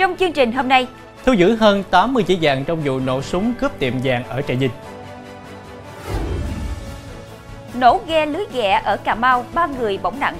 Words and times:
Trong 0.00 0.16
chương 0.16 0.32
trình 0.32 0.52
hôm 0.52 0.68
nay, 0.68 0.86
thu 1.24 1.32
giữ 1.32 1.56
hơn 1.56 1.82
80 1.90 2.24
chỉ 2.26 2.38
vàng 2.40 2.64
trong 2.64 2.80
vụ 2.84 3.00
nổ 3.00 3.22
súng 3.22 3.54
cướp 3.54 3.78
tiệm 3.78 3.92
vàng 4.04 4.24
ở 4.28 4.42
Trà 4.42 4.54
Vinh. 4.54 4.70
Nổ 7.74 8.00
ghe 8.06 8.26
lưới 8.26 8.44
ghẹ 8.52 8.82
ở 8.84 8.96
Cà 8.96 9.14
Mau, 9.14 9.44
ba 9.54 9.66
người 9.66 9.98
bỏng 9.98 10.20
nặng. 10.20 10.36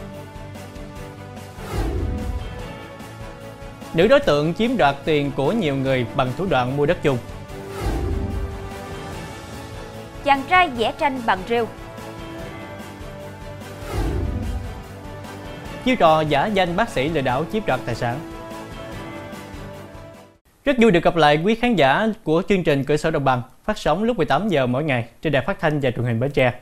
Nữ 3.95 4.09
đối 4.09 4.20
tượng 4.20 4.54
chiếm 4.54 4.77
đoạt 4.77 4.96
tiền 5.04 5.32
của 5.36 5.52
nhiều 5.52 5.77
người 5.77 6.06
bằng 6.14 6.33
thủ 6.38 6.47
đoạn 6.50 6.77
mua 6.77 6.86
đất 6.86 7.02
chung. 7.02 7.19
Chàng 10.24 10.42
trai 10.48 10.69
vẽ 10.69 10.92
tranh 10.98 11.20
bằng 11.27 11.38
rêu. 11.48 11.66
Chiêu 15.84 15.97
trò 15.97 16.20
giả 16.20 16.47
danh 16.47 16.77
bác 16.77 16.88
sĩ 16.88 17.08
lừa 17.08 17.20
đảo 17.20 17.45
chiếm 17.52 17.62
đoạt 17.66 17.80
tài 17.86 17.95
sản. 17.95 18.39
Rất 20.64 20.77
vui 20.78 20.91
được 20.91 21.02
gặp 21.02 21.16
lại 21.16 21.41
quý 21.45 21.55
khán 21.55 21.77
giả 21.77 22.09
của 22.24 22.42
chương 22.48 22.64
trình 22.64 22.84
Cửa 22.84 22.96
sổ 22.96 23.10
Đồng 23.10 23.24
bằng 23.24 23.42
phát 23.64 23.78
sóng 23.78 24.02
lúc 24.02 24.16
18 24.16 24.48
giờ 24.48 24.66
mỗi 24.66 24.84
ngày 24.84 25.09
trên 25.23 25.33
đài 25.33 25.42
phát 25.46 25.60
thanh 25.60 25.80
và 25.80 25.91
truyền 25.91 26.05
hình 26.05 26.20
Bến 26.20 26.30
Tre. 26.30 26.55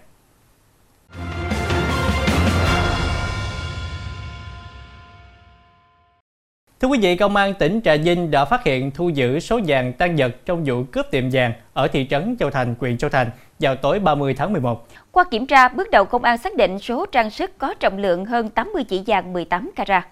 Thưa 6.81 6.89
quý 6.89 6.99
vị, 7.03 7.17
Công 7.17 7.37
an 7.37 7.55
tỉnh 7.59 7.81
Trà 7.85 7.97
Vinh 7.97 8.31
đã 8.31 8.45
phát 8.45 8.65
hiện 8.65 8.91
thu 8.91 9.09
giữ 9.09 9.41
số 9.41 9.61
vàng 9.67 9.93
tan 9.93 10.17
vật 10.17 10.37
trong 10.47 10.65
vụ 10.65 10.85
cướp 10.93 11.07
tiệm 11.11 11.25
vàng 11.33 11.53
ở 11.73 11.89
thị 11.89 12.07
trấn 12.11 12.37
Châu 12.39 12.51
Thành, 12.51 12.75
huyện 12.81 12.99
Châu 12.99 13.11
Thành 13.11 13.31
vào 13.61 13.77
tối 13.77 14.01
30 14.01 14.35
tháng 14.35 14.53
11. 14.53 14.89
Qua 15.13 15.25
kiểm 15.31 15.47
tra, 15.47 15.69
bước 15.69 15.91
đầu 15.91 16.05
công 16.05 16.25
an 16.25 16.39
xác 16.39 16.57
định 16.57 16.79
số 16.79 17.07
trang 17.07 17.31
sức 17.31 17.59
có 17.59 17.75
trọng 17.75 17.99
lượng 17.99 18.25
hơn 18.25 18.49
80 18.49 18.85
chỉ 18.85 19.03
vàng 19.07 19.33
18 19.33 19.71
carat. 19.77 20.07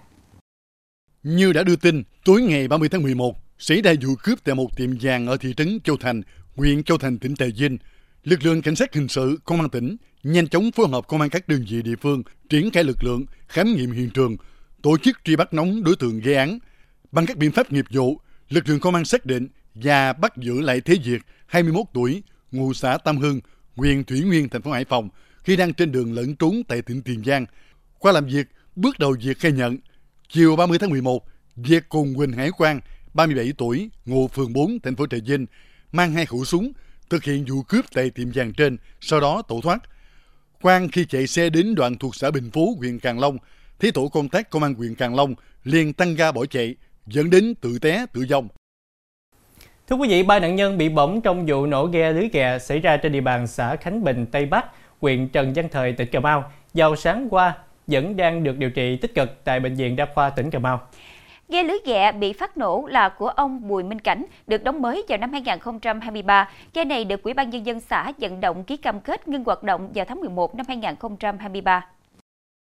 Như 1.23 1.53
đã 1.53 1.63
đưa 1.63 1.75
tin, 1.75 2.03
tối 2.25 2.41
ngày 2.41 2.67
30 2.67 2.89
tháng 2.89 3.03
11, 3.03 3.46
xảy 3.59 3.81
ra 3.81 3.93
vụ 4.01 4.15
cướp 4.15 4.43
tại 4.43 4.55
một 4.55 4.77
tiệm 4.77 4.89
vàng 5.01 5.27
ở 5.27 5.37
thị 5.37 5.53
trấn 5.57 5.79
Châu 5.83 5.97
Thành, 5.97 6.21
huyện 6.55 6.83
Châu 6.83 6.97
Thành, 6.97 7.19
tỉnh 7.19 7.35
Trà 7.35 7.45
Vinh. 7.57 7.77
Lực 8.23 8.45
lượng 8.45 8.61
cảnh 8.61 8.75
sát 8.75 8.93
hình 8.93 9.07
sự 9.07 9.39
công 9.45 9.61
an 9.61 9.69
tỉnh 9.69 9.97
nhanh 10.23 10.47
chóng 10.47 10.71
phối 10.71 10.87
hợp 10.87 11.07
công 11.07 11.21
an 11.21 11.29
các 11.29 11.47
đơn 11.47 11.65
vị 11.69 11.81
địa 11.81 11.95
phương 12.01 12.23
triển 12.49 12.71
khai 12.71 12.83
lực 12.83 13.03
lượng 13.03 13.25
khám 13.47 13.75
nghiệm 13.75 13.91
hiện 13.91 14.09
trường, 14.09 14.37
tổ 14.81 14.97
chức 14.97 15.17
truy 15.23 15.35
bắt 15.35 15.53
nóng 15.53 15.83
đối 15.83 15.95
tượng 15.95 16.19
gây 16.19 16.35
án. 16.35 16.59
Bằng 17.11 17.25
các 17.25 17.37
biện 17.37 17.51
pháp 17.51 17.71
nghiệp 17.71 17.85
vụ, 17.91 18.21
lực 18.49 18.69
lượng 18.69 18.79
công 18.79 18.95
an 18.95 19.05
xác 19.05 19.25
định 19.25 19.47
và 19.75 20.13
bắt 20.13 20.37
giữ 20.37 20.61
lại 20.61 20.81
Thế 20.81 20.95
Việt, 21.03 21.21
21 21.47 21.85
tuổi, 21.93 22.23
ngụ 22.51 22.73
xã 22.73 22.97
Tam 22.97 23.17
Hưng, 23.17 23.39
huyện 23.75 24.03
Thủy 24.03 24.21
Nguyên, 24.21 24.49
thành 24.49 24.61
phố 24.61 24.71
Hải 24.71 24.85
Phòng, 24.85 25.09
khi 25.43 25.55
đang 25.55 25.73
trên 25.73 25.91
đường 25.91 26.13
lẫn 26.13 26.35
trốn 26.35 26.61
tại 26.67 26.81
tỉnh 26.81 27.01
Tiền 27.01 27.23
Giang. 27.25 27.45
Qua 27.99 28.11
làm 28.11 28.25
việc, 28.25 28.47
bước 28.75 28.99
đầu 28.99 29.15
Việt 29.21 29.39
khai 29.39 29.51
nhận, 29.51 29.77
chiều 30.29 30.55
30 30.55 30.77
tháng 30.79 30.89
11, 30.89 31.25
Việt 31.55 31.89
cùng 31.89 32.15
Quỳnh 32.15 32.31
Hải 32.31 32.51
Quang, 32.51 32.79
37 33.17 33.53
tuổi, 33.57 33.89
ngụ 34.05 34.27
phường 34.27 34.53
4, 34.53 34.79
thành 34.83 34.95
phố 34.95 35.07
Trà 35.07 35.17
Vinh, 35.25 35.45
mang 35.91 36.13
hai 36.13 36.25
khẩu 36.25 36.45
súng, 36.45 36.71
thực 37.09 37.23
hiện 37.23 37.45
vụ 37.45 37.61
cướp 37.61 37.85
tại 37.93 38.09
tiệm 38.09 38.27
vàng 38.33 38.53
trên, 38.53 38.77
sau 39.01 39.19
đó 39.19 39.41
tẩu 39.47 39.61
thoát. 39.61 39.77
Quang 40.61 40.89
khi 40.89 41.05
chạy 41.05 41.27
xe 41.27 41.49
đến 41.49 41.75
đoạn 41.75 41.97
thuộc 41.97 42.15
xã 42.15 42.31
Bình 42.31 42.49
Phú, 42.53 42.75
huyện 42.79 42.99
Càng 42.99 43.19
Long, 43.19 43.37
thấy 43.79 43.91
tổ 43.91 44.07
công 44.07 44.29
tác 44.29 44.49
công 44.49 44.63
an 44.63 44.73
huyện 44.73 44.95
Càng 44.95 45.15
Long 45.15 45.35
liền 45.63 45.93
tăng 45.93 46.15
ga 46.15 46.31
bỏ 46.31 46.45
chạy, 46.45 46.75
dẫn 47.07 47.29
đến 47.29 47.55
tự 47.61 47.79
té 47.79 48.05
tự 48.13 48.25
vong. 48.29 48.47
Thưa 49.89 49.95
quý 49.95 50.09
vị, 50.09 50.23
ba 50.23 50.39
nạn 50.39 50.55
nhân 50.55 50.77
bị 50.77 50.89
bỏng 50.89 51.21
trong 51.21 51.45
vụ 51.45 51.65
nổ 51.65 51.85
ghe 51.85 52.11
lưới 52.13 52.29
kè 52.29 52.59
xảy 52.59 52.79
ra 52.79 52.97
trên 52.97 53.11
địa 53.11 53.21
bàn 53.21 53.47
xã 53.47 53.75
Khánh 53.75 54.03
Bình, 54.03 54.25
Tây 54.31 54.45
Bắc, 54.45 54.65
huyện 55.01 55.27
Trần 55.27 55.53
Văn 55.53 55.67
Thời, 55.71 55.93
tỉnh 55.93 56.07
Cà 56.11 56.19
Mau 56.19 56.51
vào 56.73 56.95
sáng 56.95 57.27
qua 57.29 57.57
vẫn 57.87 58.17
đang 58.17 58.43
được 58.43 58.57
điều 58.57 58.69
trị 58.69 58.97
tích 59.01 59.15
cực 59.15 59.29
tại 59.43 59.59
Bệnh 59.59 59.75
viện 59.75 59.95
Đa 59.95 60.07
khoa 60.13 60.29
tỉnh 60.29 60.49
Cà 60.49 60.59
Mau. 60.59 60.87
Ghe 61.49 61.63
lưới 61.63 61.77
ghẹ 61.85 62.11
bị 62.11 62.33
phát 62.33 62.57
nổ 62.57 62.87
là 62.91 63.09
của 63.09 63.27
ông 63.27 63.67
Bùi 63.67 63.83
Minh 63.83 63.99
Cảnh, 63.99 64.25
được 64.47 64.63
đóng 64.63 64.81
mới 64.81 65.03
vào 65.07 65.17
năm 65.17 65.31
2023. 65.31 66.49
Ghe 66.73 66.85
này 66.85 67.05
được 67.05 67.23
Ủy 67.23 67.33
ban 67.33 67.49
Nhân 67.49 67.65
dân 67.65 67.79
xã 67.79 68.11
vận 68.17 68.41
động 68.41 68.63
ký 68.63 68.77
cam 68.77 68.99
kết 68.99 69.27
ngưng 69.27 69.43
hoạt 69.43 69.63
động 69.63 69.91
vào 69.95 70.05
tháng 70.05 70.19
11 70.19 70.55
năm 70.55 70.65
2023. 70.69 71.85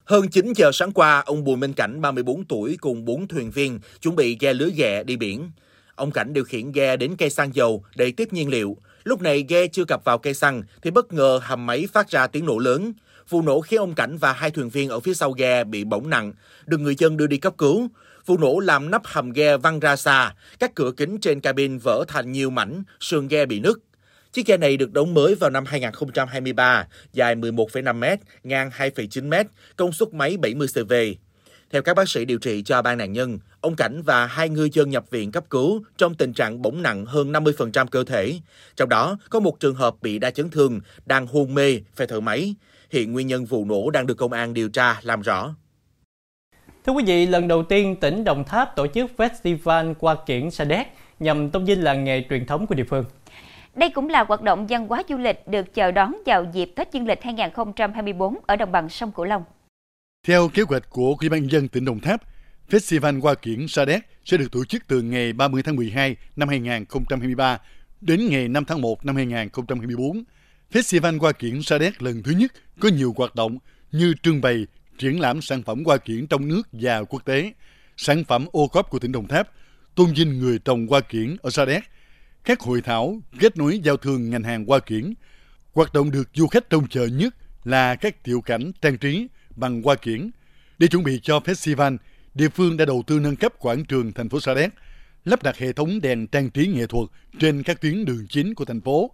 Hơn 0.06 0.28
9 0.32 0.54
giờ 0.56 0.72
sáng 0.74 0.92
qua, 0.92 1.24
ông 1.26 1.44
Bùi 1.44 1.58
Minh 1.58 1.74
Cảnh, 1.74 2.02
34 2.02 2.44
tuổi, 2.46 2.78
cùng 2.82 3.06
4 3.06 3.28
thuyền 3.28 3.52
viên 3.52 3.80
chuẩn 4.02 4.16
bị 4.16 4.38
ghe 4.40 4.54
lưới 4.54 4.72
ghẹ 4.72 5.04
đi 5.04 5.18
biển. 5.18 5.52
Ông 5.96 6.12
Cảnh 6.12 6.34
điều 6.34 6.44
khiển 6.44 6.72
ghe 6.72 6.98
đến 6.98 7.16
cây 7.18 7.30
xăng 7.30 7.56
dầu 7.56 7.84
để 7.96 8.12
tiếp 8.12 8.34
nhiên 8.34 8.50
liệu. 8.50 8.78
Lúc 9.04 9.22
này 9.22 9.46
ghe 9.50 9.68
chưa 9.68 9.86
cập 9.86 10.04
vào 10.04 10.18
cây 10.18 10.34
xăng 10.34 10.64
thì 10.82 10.92
bất 10.92 11.14
ngờ 11.14 11.40
hầm 11.44 11.66
máy 11.66 11.88
phát 11.94 12.10
ra 12.10 12.28
tiếng 12.28 12.46
nổ 12.46 12.58
lớn. 12.58 12.94
Vụ 13.30 13.42
nổ 13.42 13.62
khiến 13.62 13.80
ông 13.80 13.96
Cảnh 13.96 14.18
và 14.18 14.34
hai 14.34 14.52
thuyền 14.52 14.70
viên 14.70 14.90
ở 14.90 15.00
phía 15.00 15.14
sau 15.14 15.32
ghe 15.32 15.64
bị 15.64 15.84
bỏng 15.84 16.10
nặng, 16.10 16.34
được 16.66 16.78
người 16.78 16.96
dân 16.96 17.18
đưa 17.18 17.28
đi 17.28 17.38
cấp 17.38 17.54
cứu. 17.58 17.88
Vụ 18.30 18.38
nổ 18.38 18.60
làm 18.60 18.92
nắp 18.92 19.02
hầm 19.06 19.32
ghe 19.32 19.58
văng 19.58 19.80
ra 19.80 19.96
xa, 19.96 20.34
các 20.60 20.76
cửa 20.76 20.92
kính 20.98 21.18
trên 21.20 21.42
cabin 21.42 21.78
vỡ 21.78 22.06
thành 22.08 22.32
nhiều 22.32 22.50
mảnh, 22.50 22.84
sườn 23.00 23.28
ghe 23.28 23.46
bị 23.46 23.60
nứt. 23.60 23.76
Chiếc 24.34 24.46
ghe 24.46 24.58
này 24.58 24.78
được 24.78 24.94
đóng 24.94 25.14
mới 25.14 25.36
vào 25.36 25.50
năm 25.50 25.66
2023, 25.66 26.88
dài 27.14 27.36
11,5 27.36 27.96
m, 27.96 28.04
ngang 28.44 28.70
2,9 28.78 29.44
m, 29.44 29.48
công 29.76 29.92
suất 29.92 30.14
máy 30.14 30.38
70 30.38 30.68
CV. 30.74 30.94
Theo 31.70 31.82
các 31.82 31.94
bác 31.94 32.10
sĩ 32.10 32.26
điều 32.26 32.38
trị 32.38 32.62
cho 32.66 32.82
ba 32.82 32.96
nạn 32.96 33.14
nhân, 33.14 33.40
ông 33.62 33.76
Cảnh 33.76 34.02
và 34.02 34.26
hai 34.26 34.50
ngư 34.50 34.70
dân 34.74 34.90
nhập 34.90 35.06
viện 35.10 35.32
cấp 35.32 35.44
cứu 35.50 35.84
trong 35.98 36.16
tình 36.16 36.34
trạng 36.34 36.62
bỏng 36.62 36.82
nặng 36.82 37.06
hơn 37.06 37.32
50% 37.32 37.88
cơ 37.88 38.04
thể. 38.04 38.40
Trong 38.76 38.90
đó, 38.90 39.18
có 39.30 39.40
một 39.40 39.60
trường 39.60 39.76
hợp 39.76 39.96
bị 40.02 40.20
đa 40.20 40.32
chấn 40.32 40.50
thương, 40.50 40.80
đang 41.06 41.28
hôn 41.28 41.54
mê, 41.54 41.80
phải 41.96 42.08
thở 42.08 42.20
máy. 42.20 42.56
Hiện 42.90 43.14
nguyên 43.14 43.28
nhân 43.28 43.46
vụ 43.46 43.66
nổ 43.66 43.90
đang 43.90 44.08
được 44.08 44.18
công 44.18 44.34
an 44.34 44.54
điều 44.54 44.70
tra, 44.70 45.00
làm 45.04 45.22
rõ. 45.22 45.56
Thưa 46.90 46.94
quý 46.94 47.04
vị, 47.06 47.26
lần 47.26 47.48
đầu 47.48 47.64
tiên 47.64 47.96
tỉnh 47.96 48.24
Đồng 48.24 48.44
Tháp 48.44 48.76
tổ 48.76 48.88
chức 48.88 49.12
Festival 49.18 49.94
Qua 49.94 50.16
Kiển 50.26 50.52
Sa 50.52 50.66
Đéc 50.66 50.88
nhằm 51.20 51.50
tôn 51.50 51.66
vinh 51.66 51.84
làng 51.84 52.04
nghề 52.04 52.24
truyền 52.30 52.46
thống 52.46 52.68
của 52.68 52.76
địa 52.76 52.84
phương. 52.84 53.06
Đây 53.76 53.90
cũng 53.90 54.10
là 54.10 54.24
hoạt 54.24 54.42
động 54.42 54.68
văn 54.68 54.88
hóa 54.88 55.04
du 55.10 55.18
lịch 55.18 55.48
được 55.48 55.74
chờ 55.74 55.92
đón 55.92 56.16
vào 56.26 56.46
dịp 56.54 56.66
Tết 56.76 56.94
Dương 56.94 57.08
lịch 57.08 57.24
2024 57.24 58.38
ở 58.48 58.56
đồng 58.56 58.72
bằng 58.72 58.90
sông 58.90 59.12
Cửu 59.12 59.26
Long. 59.26 59.44
Theo 60.28 60.50
kế 60.50 60.62
hoạch 60.62 60.90
của 60.90 61.16
Ủy 61.20 61.30
ban 61.30 61.52
dân 61.52 61.68
tỉnh 61.68 61.86
Đồng 61.86 62.00
Tháp, 62.00 62.22
Festival 62.70 63.22
Hoa 63.22 63.34
Kiển 63.34 63.68
Sa 63.68 63.86
Đéc 63.86 64.06
sẽ 64.26 64.38
được 64.38 64.52
tổ 64.52 64.66
chức 64.66 64.84
từ 64.88 65.02
ngày 65.02 65.34
30 65.34 65.64
tháng 65.64 65.76
12 65.76 66.16
năm 66.36 66.50
2023 66.50 67.60
đến 68.02 68.28
ngày 68.30 68.48
5 68.48 68.66
tháng 68.66 68.82
1 68.82 69.06
năm 69.06 69.16
2024. 69.16 70.24
Festival 70.72 71.20
Hoa 71.20 71.32
Kiển 71.32 71.62
Sa 71.62 71.78
Đéc 71.78 72.02
lần 72.02 72.24
thứ 72.24 72.32
nhất 72.32 72.52
có 72.80 72.90
nhiều 72.90 73.14
hoạt 73.18 73.36
động 73.36 73.58
như 73.92 74.14
trưng 74.24 74.42
bày, 74.42 74.66
triển 75.00 75.20
lãm 75.20 75.42
sản 75.42 75.64
phẩm 75.64 75.84
hoa 75.86 75.98
kiển 75.98 76.28
trong 76.28 76.48
nước 76.48 76.62
và 76.72 77.04
quốc 77.04 77.26
tế, 77.26 77.54
sản 77.98 78.24
phẩm 78.24 78.46
ô 78.52 78.68
cốp 78.68 78.90
của 78.90 79.00
tỉnh 79.00 79.12
Đồng 79.12 79.28
Tháp, 79.28 79.50
tôn 79.96 80.14
vinh 80.14 80.40
người 80.40 80.60
trồng 80.66 80.88
hoa 80.88 81.02
kiển 81.02 81.38
ở 81.42 81.50
Sa 81.50 81.66
Đéc, 81.66 81.84
các 82.44 82.60
hội 82.60 82.82
thảo 82.82 83.20
kết 83.40 83.58
nối 83.58 83.80
giao 83.84 83.98
thương 83.98 84.30
ngành 84.30 84.44
hàng 84.44 84.66
hoa 84.66 84.80
kiển. 84.80 85.14
Hoạt 85.74 85.94
động 85.94 86.12
được 86.12 86.30
du 86.34 86.48
khách 86.48 86.70
trông 86.70 86.88
chờ 86.88 87.06
nhất 87.06 87.36
là 87.64 87.96
các 87.96 88.24
tiểu 88.24 88.42
cảnh 88.42 88.72
trang 88.82 88.98
trí 88.98 89.28
bằng 89.56 89.82
hoa 89.82 89.96
kiển. 89.96 90.30
Để 90.78 90.88
chuẩn 90.88 91.04
bị 91.04 91.20
cho 91.24 91.40
festival, 91.40 91.98
địa 92.34 92.50
phương 92.50 92.78
đã 92.78 92.86
đầu 92.86 93.04
tư 93.08 93.20
nâng 93.20 93.36
cấp 93.36 93.54
quảng 93.60 93.86
trường 93.86 94.14
thành 94.14 94.30
phố 94.30 94.40
Sa 94.40 94.54
Đéc, 94.54 94.70
lắp 95.26 95.44
đặt 95.44 95.58
hệ 95.58 95.74
thống 95.74 96.02
đèn 96.02 96.28
trang 96.28 96.50
trí 96.50 96.68
nghệ 96.68 96.88
thuật 96.88 97.10
trên 97.40 97.64
các 97.64 97.82
tuyến 97.82 98.06
đường 98.06 98.28
chính 98.30 98.56
của 98.56 98.66
thành 98.66 98.82
phố. 98.82 99.12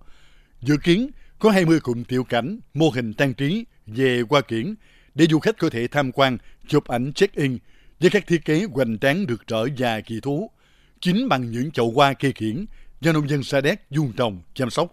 Dự 0.61 0.77
kiến 0.77 1.09
có 1.39 1.49
20 1.49 1.79
cụm 1.79 2.03
tiểu 2.03 2.23
cảnh, 2.23 2.59
mô 2.73 2.89
hình 2.89 3.13
trang 3.13 3.33
trí 3.33 3.65
về 3.87 4.21
hoa 4.29 4.41
kiển 4.41 4.75
để 5.15 5.25
du 5.29 5.39
khách 5.39 5.57
có 5.57 5.69
thể 5.69 5.87
tham 5.87 6.11
quan, 6.11 6.37
chụp 6.67 6.87
ảnh 6.87 7.13
check-in 7.13 7.57
với 7.99 8.09
các 8.09 8.27
thiết 8.27 8.45
kế 8.45 8.63
hoành 8.73 8.99
tráng 8.99 9.27
được 9.27 9.47
rỡ 9.47 9.65
và 9.77 10.01
kỳ 10.01 10.19
thú, 10.19 10.51
chính 10.99 11.29
bằng 11.29 11.51
những 11.51 11.71
chậu 11.71 11.91
hoa 11.91 12.13
cây 12.13 12.33
kiển 12.33 12.65
do 13.01 13.13
nông 13.13 13.29
dân 13.29 13.43
Sa 13.43 13.61
Đéc 13.61 13.81
vuông 13.89 14.11
trồng, 14.17 14.41
chăm 14.53 14.69
sóc. 14.69 14.91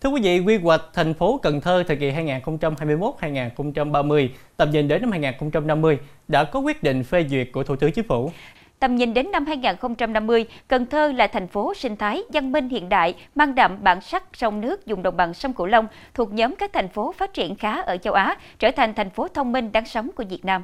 Thưa 0.00 0.08
quý 0.08 0.20
vị, 0.22 0.40
quy 0.40 0.56
hoạch 0.56 0.82
thành 0.94 1.14
phố 1.14 1.40
Cần 1.42 1.60
Thơ 1.60 1.84
thời 1.88 1.96
kỳ 1.96 2.10
2021-2030, 2.10 4.28
tầm 4.56 4.70
nhìn 4.70 4.88
đến 4.88 5.00
năm 5.00 5.10
2050 5.10 5.98
đã 6.28 6.44
có 6.44 6.60
quyết 6.60 6.82
định 6.82 7.04
phê 7.04 7.26
duyệt 7.30 7.48
của 7.52 7.64
Thủ 7.64 7.76
tướng 7.76 7.92
Chính 7.92 8.08
phủ. 8.08 8.32
Tầm 8.82 8.96
nhìn 8.96 9.14
đến 9.14 9.30
năm 9.32 9.46
2050, 9.46 10.46
Cần 10.68 10.86
Thơ 10.86 11.12
là 11.12 11.26
thành 11.26 11.48
phố 11.48 11.74
sinh 11.74 11.96
thái, 11.96 12.22
văn 12.32 12.52
minh 12.52 12.68
hiện 12.68 12.88
đại, 12.88 13.14
mang 13.34 13.54
đậm 13.54 13.82
bản 13.82 14.00
sắc 14.00 14.24
sông 14.34 14.60
nước 14.60 14.86
dùng 14.86 15.02
đồng 15.02 15.16
bằng 15.16 15.34
sông 15.34 15.54
Cửu 15.54 15.66
Long, 15.66 15.86
thuộc 16.14 16.32
nhóm 16.32 16.54
các 16.58 16.70
thành 16.72 16.88
phố 16.88 17.14
phát 17.18 17.34
triển 17.34 17.54
khá 17.56 17.82
ở 17.82 17.96
châu 17.96 18.12
Á, 18.12 18.36
trở 18.58 18.70
thành 18.76 18.94
thành 18.94 19.10
phố 19.10 19.28
thông 19.28 19.52
minh 19.52 19.72
đáng 19.72 19.86
sống 19.86 20.10
của 20.16 20.24
Việt 20.30 20.44
Nam. 20.44 20.62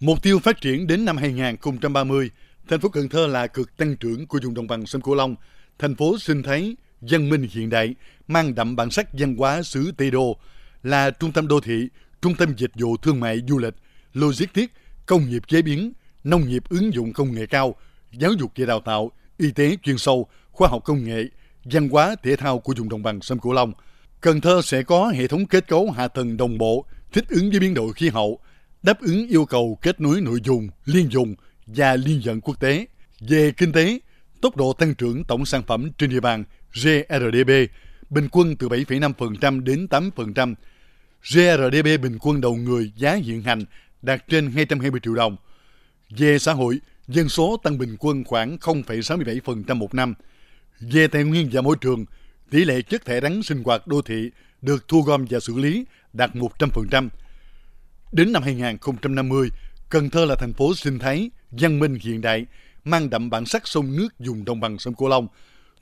Mục 0.00 0.22
tiêu 0.22 0.38
phát 0.38 0.60
triển 0.60 0.86
đến 0.86 1.04
năm 1.04 1.16
2030, 1.16 2.30
thành 2.68 2.80
phố 2.80 2.88
Cần 2.88 3.08
Thơ 3.08 3.26
là 3.26 3.46
cực 3.46 3.76
tăng 3.76 3.96
trưởng 3.96 4.26
của 4.26 4.38
vùng 4.44 4.54
đồng 4.54 4.66
bằng 4.66 4.86
sông 4.86 5.02
Cửu 5.02 5.14
Long, 5.14 5.34
thành 5.78 5.94
phố 5.94 6.18
sinh 6.18 6.42
thái, 6.42 6.76
văn 7.00 7.28
minh 7.28 7.48
hiện 7.52 7.70
đại, 7.70 7.94
mang 8.28 8.54
đậm 8.54 8.76
bản 8.76 8.90
sắc 8.90 9.08
văn 9.12 9.36
hóa 9.38 9.62
xứ 9.62 9.92
Tây 9.96 10.10
Đô, 10.10 10.36
là 10.82 11.10
trung 11.10 11.32
tâm 11.32 11.48
đô 11.48 11.60
thị, 11.60 11.88
trung 12.22 12.34
tâm 12.38 12.54
dịch 12.56 12.72
vụ 12.74 12.96
thương 12.96 13.20
mại 13.20 13.40
du 13.48 13.58
lịch, 13.58 13.74
logistics, 14.12 14.74
công 15.06 15.30
nghiệp 15.30 15.42
chế 15.48 15.62
biến, 15.62 15.92
nông 16.30 16.48
nghiệp 16.48 16.62
ứng 16.68 16.94
dụng 16.94 17.12
công 17.12 17.34
nghệ 17.34 17.46
cao, 17.46 17.74
giáo 18.12 18.32
dục 18.32 18.52
và 18.56 18.66
đào 18.66 18.80
tạo, 18.80 19.12
y 19.38 19.50
tế 19.52 19.76
chuyên 19.82 19.98
sâu, 19.98 20.28
khoa 20.50 20.68
học 20.68 20.84
công 20.84 21.04
nghệ, 21.04 21.24
văn 21.64 21.88
hóa 21.88 22.16
thể 22.22 22.36
thao 22.36 22.58
của 22.58 22.74
vùng 22.76 22.88
đồng 22.88 23.02
bằng 23.02 23.20
sông 23.20 23.38
Cửu 23.38 23.52
Long. 23.52 23.72
Cần 24.20 24.40
Thơ 24.40 24.60
sẽ 24.64 24.82
có 24.82 25.08
hệ 25.08 25.26
thống 25.26 25.46
kết 25.46 25.68
cấu 25.68 25.90
hạ 25.90 26.08
tầng 26.08 26.36
đồng 26.36 26.58
bộ, 26.58 26.84
thích 27.12 27.24
ứng 27.28 27.50
với 27.50 27.60
biến 27.60 27.74
đổi 27.74 27.92
khí 27.92 28.08
hậu, 28.08 28.40
đáp 28.82 29.00
ứng 29.00 29.28
yêu 29.28 29.44
cầu 29.44 29.78
kết 29.82 30.00
nối 30.00 30.20
nội 30.20 30.40
dùng, 30.44 30.68
liên 30.84 31.08
dùng 31.10 31.34
và 31.66 31.96
liên 31.96 32.22
dẫn 32.22 32.40
quốc 32.40 32.60
tế, 32.60 32.86
Về 33.20 33.52
kinh 33.56 33.72
tế, 33.72 33.98
tốc 34.40 34.56
độ 34.56 34.72
tăng 34.72 34.94
trưởng 34.94 35.24
tổng 35.24 35.46
sản 35.46 35.62
phẩm 35.62 35.90
trên 35.98 36.10
địa 36.10 36.20
bàn 36.20 36.44
GRDP 36.72 37.50
bình 38.10 38.28
quân 38.32 38.56
từ 38.56 38.68
7,5% 38.68 39.64
đến 39.64 39.86
8%. 39.90 40.54
GRDP 41.22 42.02
bình 42.02 42.18
quân 42.20 42.40
đầu 42.40 42.56
người 42.56 42.92
giá 42.96 43.14
hiện 43.14 43.42
hành 43.42 43.64
đạt 44.02 44.28
trên 44.28 44.50
220 44.50 45.00
triệu 45.04 45.14
đồng. 45.14 45.36
Về 46.10 46.38
xã 46.38 46.52
hội, 46.52 46.80
dân 47.08 47.28
số 47.28 47.56
tăng 47.56 47.78
bình 47.78 47.96
quân 47.98 48.24
khoảng 48.24 48.56
0,67% 48.56 49.76
một 49.76 49.94
năm. 49.94 50.14
Về 50.80 51.08
tài 51.08 51.24
nguyên 51.24 51.48
và 51.52 51.60
môi 51.60 51.76
trường, 51.80 52.04
tỷ 52.50 52.64
lệ 52.64 52.82
chất 52.82 53.04
thải 53.04 53.20
rắn 53.20 53.42
sinh 53.42 53.62
hoạt 53.62 53.86
đô 53.86 54.02
thị 54.02 54.30
được 54.62 54.88
thu 54.88 55.02
gom 55.02 55.24
và 55.30 55.40
xử 55.40 55.56
lý 55.56 55.84
đạt 56.12 56.30
100%. 56.34 57.08
Đến 58.12 58.32
năm 58.32 58.42
2050, 58.42 59.48
Cần 59.88 60.10
Thơ 60.10 60.24
là 60.24 60.34
thành 60.38 60.52
phố 60.52 60.74
sinh 60.74 60.98
thái, 60.98 61.30
văn 61.50 61.78
minh 61.78 61.98
hiện 62.02 62.20
đại, 62.20 62.46
mang 62.84 63.10
đậm 63.10 63.30
bản 63.30 63.46
sắc 63.46 63.68
sông 63.68 63.96
nước 63.96 64.08
vùng 64.18 64.44
đồng 64.44 64.60
bằng 64.60 64.78
sông 64.78 64.94
Cửu 64.94 65.08
Long, 65.08 65.28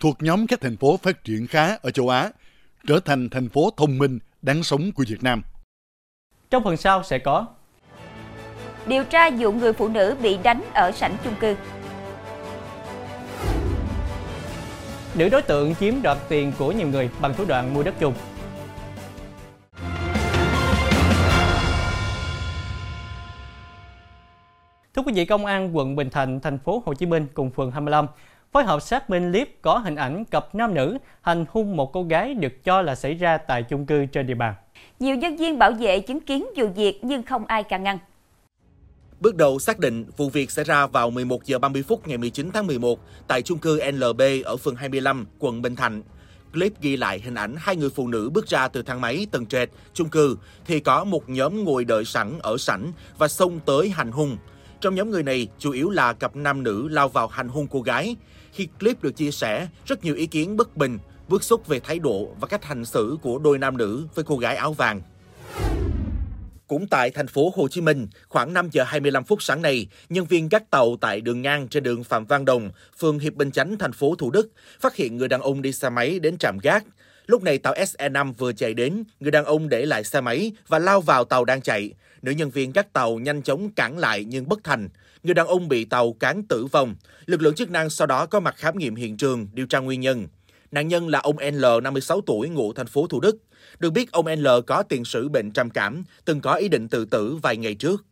thuộc 0.01 0.23
nhóm 0.23 0.47
các 0.47 0.61
thành 0.61 0.77
phố 0.77 0.97
phát 0.97 1.25
triển 1.25 1.47
khá 1.47 1.77
ở 1.77 1.91
châu 1.91 2.09
Á, 2.09 2.31
trở 2.87 3.01
thành 3.05 3.31
thành 3.31 3.49
phố 3.49 3.71
thông 3.77 3.99
minh, 3.99 4.19
đáng 4.43 4.63
sống 4.63 4.93
của 4.93 5.05
Việt 5.09 5.23
Nam. 5.23 5.43
Trong 6.51 6.65
phần 6.65 6.77
sau 6.77 7.03
sẽ 7.03 7.19
có 7.19 7.47
Điều 8.87 9.05
tra 9.05 9.31
vụ 9.39 9.53
người 9.53 9.73
phụ 9.73 9.89
nữ 9.89 10.17
bị 10.23 10.39
đánh 10.43 10.63
ở 10.75 10.93
sảnh 10.93 11.17
chung 11.25 11.35
cư. 11.41 11.57
Nữ 15.15 15.29
đối 15.29 15.43
tượng 15.43 15.75
chiếm 15.75 16.03
đoạt 16.03 16.19
tiền 16.29 16.53
của 16.59 16.73
nhiều 16.73 16.89
người 16.89 17.11
bằng 17.21 17.35
thủ 17.35 17.45
đoạn 17.45 17.75
mua 17.75 17.83
đất 17.83 17.95
chung. 18.01 18.15
Thưa 24.95 25.03
quý 25.03 25.13
vị, 25.13 25.25
Công 25.25 25.47
an 25.47 25.77
quận 25.77 25.97
Bình 25.97 26.11
Thạnh, 26.11 26.41
thành 26.41 26.59
phố 26.59 26.83
Hồ 26.87 26.95
Chí 26.95 27.07
Minh 27.07 27.27
cùng 27.35 27.51
phường 27.51 27.71
25 27.71 28.07
phối 28.53 28.65
hợp 28.65 28.83
xác 28.83 29.11
minh 29.11 29.33
clip 29.33 29.59
có 29.63 29.79
hình 29.79 29.97
ảnh 29.97 30.25
cặp 30.25 30.55
nam 30.55 30.75
nữ 30.75 30.99
hành 31.21 31.45
hung 31.51 31.77
một 31.77 31.93
cô 31.93 32.03
gái 32.03 32.35
được 32.35 32.65
cho 32.65 32.83
là 32.83 32.95
xảy 32.95 33.15
ra 33.15 33.39
tại 33.39 33.63
chung 33.63 33.87
cư 33.87 34.07
trên 34.07 34.27
địa 34.27 34.35
bàn. 34.35 34.55
Nhiều 35.01 35.17
nhân 35.17 35.37
viên 35.37 35.59
bảo 35.59 35.73
vệ 35.73 36.01
chứng 36.01 36.21
kiến 36.21 36.47
vụ 36.57 36.67
việc 36.67 37.01
nhưng 37.03 37.23
không 37.23 37.47
ai 37.47 37.63
can 37.63 37.83
ngăn. 37.83 37.99
Bước 39.21 39.37
đầu 39.37 39.59
xác 39.59 39.79
định 39.79 40.05
vụ 40.17 40.31
việc 40.31 40.51
xảy 40.51 40.65
ra 40.65 40.87
vào 40.87 41.11
11 41.11 41.45
giờ 41.45 41.59
30 41.59 41.85
phút 41.89 42.09
ngày 42.09 42.19
19 42.19 42.51
tháng 42.55 42.67
11 42.67 43.01
tại 43.29 43.43
chung 43.43 43.59
cư 43.59 43.81
NLB 43.93 44.23
ở 44.45 44.57
phường 44.57 44.77
25, 44.77 45.27
quận 45.39 45.63
Bình 45.63 45.77
Thạnh. 45.77 46.03
Clip 46.53 46.73
ghi 46.81 46.97
lại 46.97 47.21
hình 47.21 47.35
ảnh 47.35 47.55
hai 47.59 47.77
người 47.77 47.91
phụ 47.91 48.09
nữ 48.09 48.31
bước 48.31 48.47
ra 48.47 48.69
từ 48.69 48.83
thang 48.83 49.01
máy 49.01 49.27
tầng 49.31 49.47
trệt 49.47 49.71
chung 49.95 50.09
cư 50.09 50.37
thì 50.67 50.81
có 50.81 51.05
một 51.05 51.29
nhóm 51.29 51.65
ngồi 51.65 51.85
đợi 51.85 52.05
sẵn 52.05 52.39
ở 52.43 52.57
sảnh 52.59 52.93
và 53.19 53.29
xông 53.29 53.61
tới 53.67 53.89
hành 53.89 54.13
hung. 54.13 54.37
Trong 54.81 54.95
nhóm 54.95 55.11
người 55.11 55.23
này 55.23 55.49
chủ 55.59 55.73
yếu 55.73 55.91
là 55.91 56.13
cặp 56.13 56.37
nam 56.37 56.63
nữ 56.63 56.89
lao 56.89 57.09
vào 57.09 57.27
hành 57.27 57.49
hung 57.49 57.67
cô 57.67 57.83
gái. 57.83 58.17
Khi 58.53 58.69
clip 58.81 59.03
được 59.03 59.17
chia 59.17 59.31
sẻ, 59.31 59.69
rất 59.87 60.05
nhiều 60.05 60.15
ý 60.15 60.27
kiến 60.27 60.57
bất 60.57 60.77
bình, 60.77 60.99
bức 61.29 61.43
xúc 61.43 61.67
về 61.67 61.81
thái 61.81 61.99
độ 61.99 62.29
và 62.41 62.49
cách 62.49 62.65
hành 62.65 62.85
xử 62.85 63.17
của 63.23 63.39
đôi 63.39 63.59
nam 63.59 63.77
nữ 63.77 64.07
với 64.15 64.25
cô 64.25 64.37
gái 64.37 64.57
áo 64.57 64.73
vàng. 64.73 65.03
Cũng 66.67 66.87
tại 66.87 67.11
thành 67.11 67.27
phố 67.27 67.53
Hồ 67.57 67.69
Chí 67.69 67.81
Minh, 67.81 68.07
khoảng 68.29 68.53
5 68.53 68.69
giờ 68.73 68.85
25 68.85 69.25
phút 69.25 69.43
sáng 69.43 69.63
nay, 69.63 69.87
nhân 70.09 70.25
viên 70.25 70.49
gác 70.49 70.71
tàu 70.71 70.97
tại 71.01 71.21
đường 71.21 71.43
ngang 71.43 71.69
trên 71.69 71.83
đường 71.83 72.05
Phạm 72.05 72.27
Văn 72.27 72.45
Đồng, 72.45 72.71
phường 72.99 73.19
Hiệp 73.19 73.35
Bình 73.35 73.51
Chánh, 73.51 73.79
thành 73.79 73.93
phố 73.93 74.15
Thủ 74.15 74.31
Đức, 74.31 74.49
phát 74.81 74.97
hiện 74.97 75.17
người 75.17 75.29
đàn 75.29 75.41
ông 75.41 75.63
đi 75.63 75.73
xe 75.73 75.91
máy 75.91 76.19
đến 76.19 76.39
trạm 76.39 76.59
gác. 76.59 76.85
Lúc 77.27 77.43
này 77.43 77.59
tàu 77.59 77.75
SE5 77.75 78.33
vừa 78.33 78.53
chạy 78.53 78.75
đến, 78.75 79.05
người 79.21 79.31
đàn 79.31 79.45
ông 79.45 79.69
để 79.69 79.87
lại 79.87 80.05
xe 80.05 80.21
máy 80.21 80.53
và 80.69 80.79
lao 80.79 81.01
vào 81.01 81.25
tàu 81.25 81.45
đang 81.45 81.63
chạy. 81.63 81.93
Nữ 82.23 82.33
nhân 82.33 82.51
viên 82.51 82.73
gác 82.73 82.93
tàu 82.93 83.19
nhanh 83.19 83.43
chóng 83.43 83.71
cản 83.71 83.99
lại 83.99 84.25
nhưng 84.25 84.49
bất 84.49 84.65
thành. 84.65 84.89
Người 85.23 85.35
đàn 85.35 85.47
ông 85.47 85.69
bị 85.69 85.85
tàu 85.85 86.13
cán 86.13 86.43
tử 86.43 86.67
vong. 86.67 86.95
Lực 87.27 87.43
lượng 87.43 87.55
chức 87.55 87.71
năng 87.71 87.91
sau 87.91 88.07
đó 88.07 88.27
có 88.27 88.41
mặt 88.41 88.55
khám 88.57 88.79
nghiệm 88.79 88.95
hiện 88.95 89.17
trường, 89.17 89.49
điều 89.53 89.67
tra 89.67 89.79
nguyên 89.79 90.01
nhân. 90.01 90.27
Nạn 90.71 90.89
nhân 90.89 91.09
là 91.09 91.19
ông 91.19 91.37
L, 91.39 91.65
56 91.83 92.21
tuổi, 92.21 92.49
ngụ 92.49 92.73
thành 92.73 92.87
phố 92.87 93.07
Thủ 93.07 93.21
Đức. 93.21 93.37
Được 93.79 93.91
biết 93.91 94.13
ông 94.13 94.27
L 94.27 94.47
có 94.67 94.83
tiền 94.83 95.05
sử 95.05 95.29
bệnh 95.29 95.51
trầm 95.51 95.71
cảm, 95.71 96.05
từng 96.25 96.41
có 96.41 96.55
ý 96.55 96.69
định 96.69 96.89
tự 96.89 97.05
tử 97.05 97.39
vài 97.43 97.57
ngày 97.57 97.75
trước. 97.75 98.05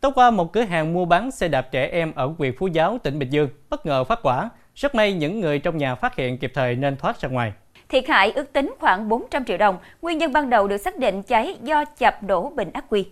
Tối 0.00 0.12
qua, 0.14 0.30
một 0.30 0.52
cửa 0.52 0.62
hàng 0.62 0.92
mua 0.92 1.04
bán 1.04 1.30
xe 1.30 1.48
đạp 1.48 1.68
trẻ 1.72 1.86
em 1.86 2.12
ở 2.14 2.26
huyện 2.38 2.56
Phú 2.58 2.66
Giáo, 2.66 2.98
tỉnh 3.02 3.18
Bình 3.18 3.30
Dương 3.30 3.48
bất 3.70 3.86
ngờ 3.86 4.04
phát 4.04 4.18
quả. 4.22 4.50
Rất 4.74 4.94
may 4.94 5.12
những 5.12 5.40
người 5.40 5.58
trong 5.58 5.78
nhà 5.78 5.94
phát 5.94 6.16
hiện 6.16 6.38
kịp 6.38 6.52
thời 6.54 6.74
nên 6.74 6.96
thoát 6.96 7.20
ra 7.20 7.28
ngoài. 7.28 7.52
Thiệt 7.88 8.08
hại 8.08 8.32
ước 8.32 8.52
tính 8.52 8.74
khoảng 8.80 9.08
400 9.08 9.44
triệu 9.44 9.58
đồng. 9.58 9.78
Nguyên 10.02 10.18
nhân 10.18 10.32
ban 10.32 10.50
đầu 10.50 10.68
được 10.68 10.76
xác 10.76 10.98
định 10.98 11.22
cháy 11.22 11.56
do 11.62 11.84
chập 11.84 12.22
đổ 12.22 12.50
bình 12.50 12.70
ắc 12.72 12.84
quy. 12.88 13.06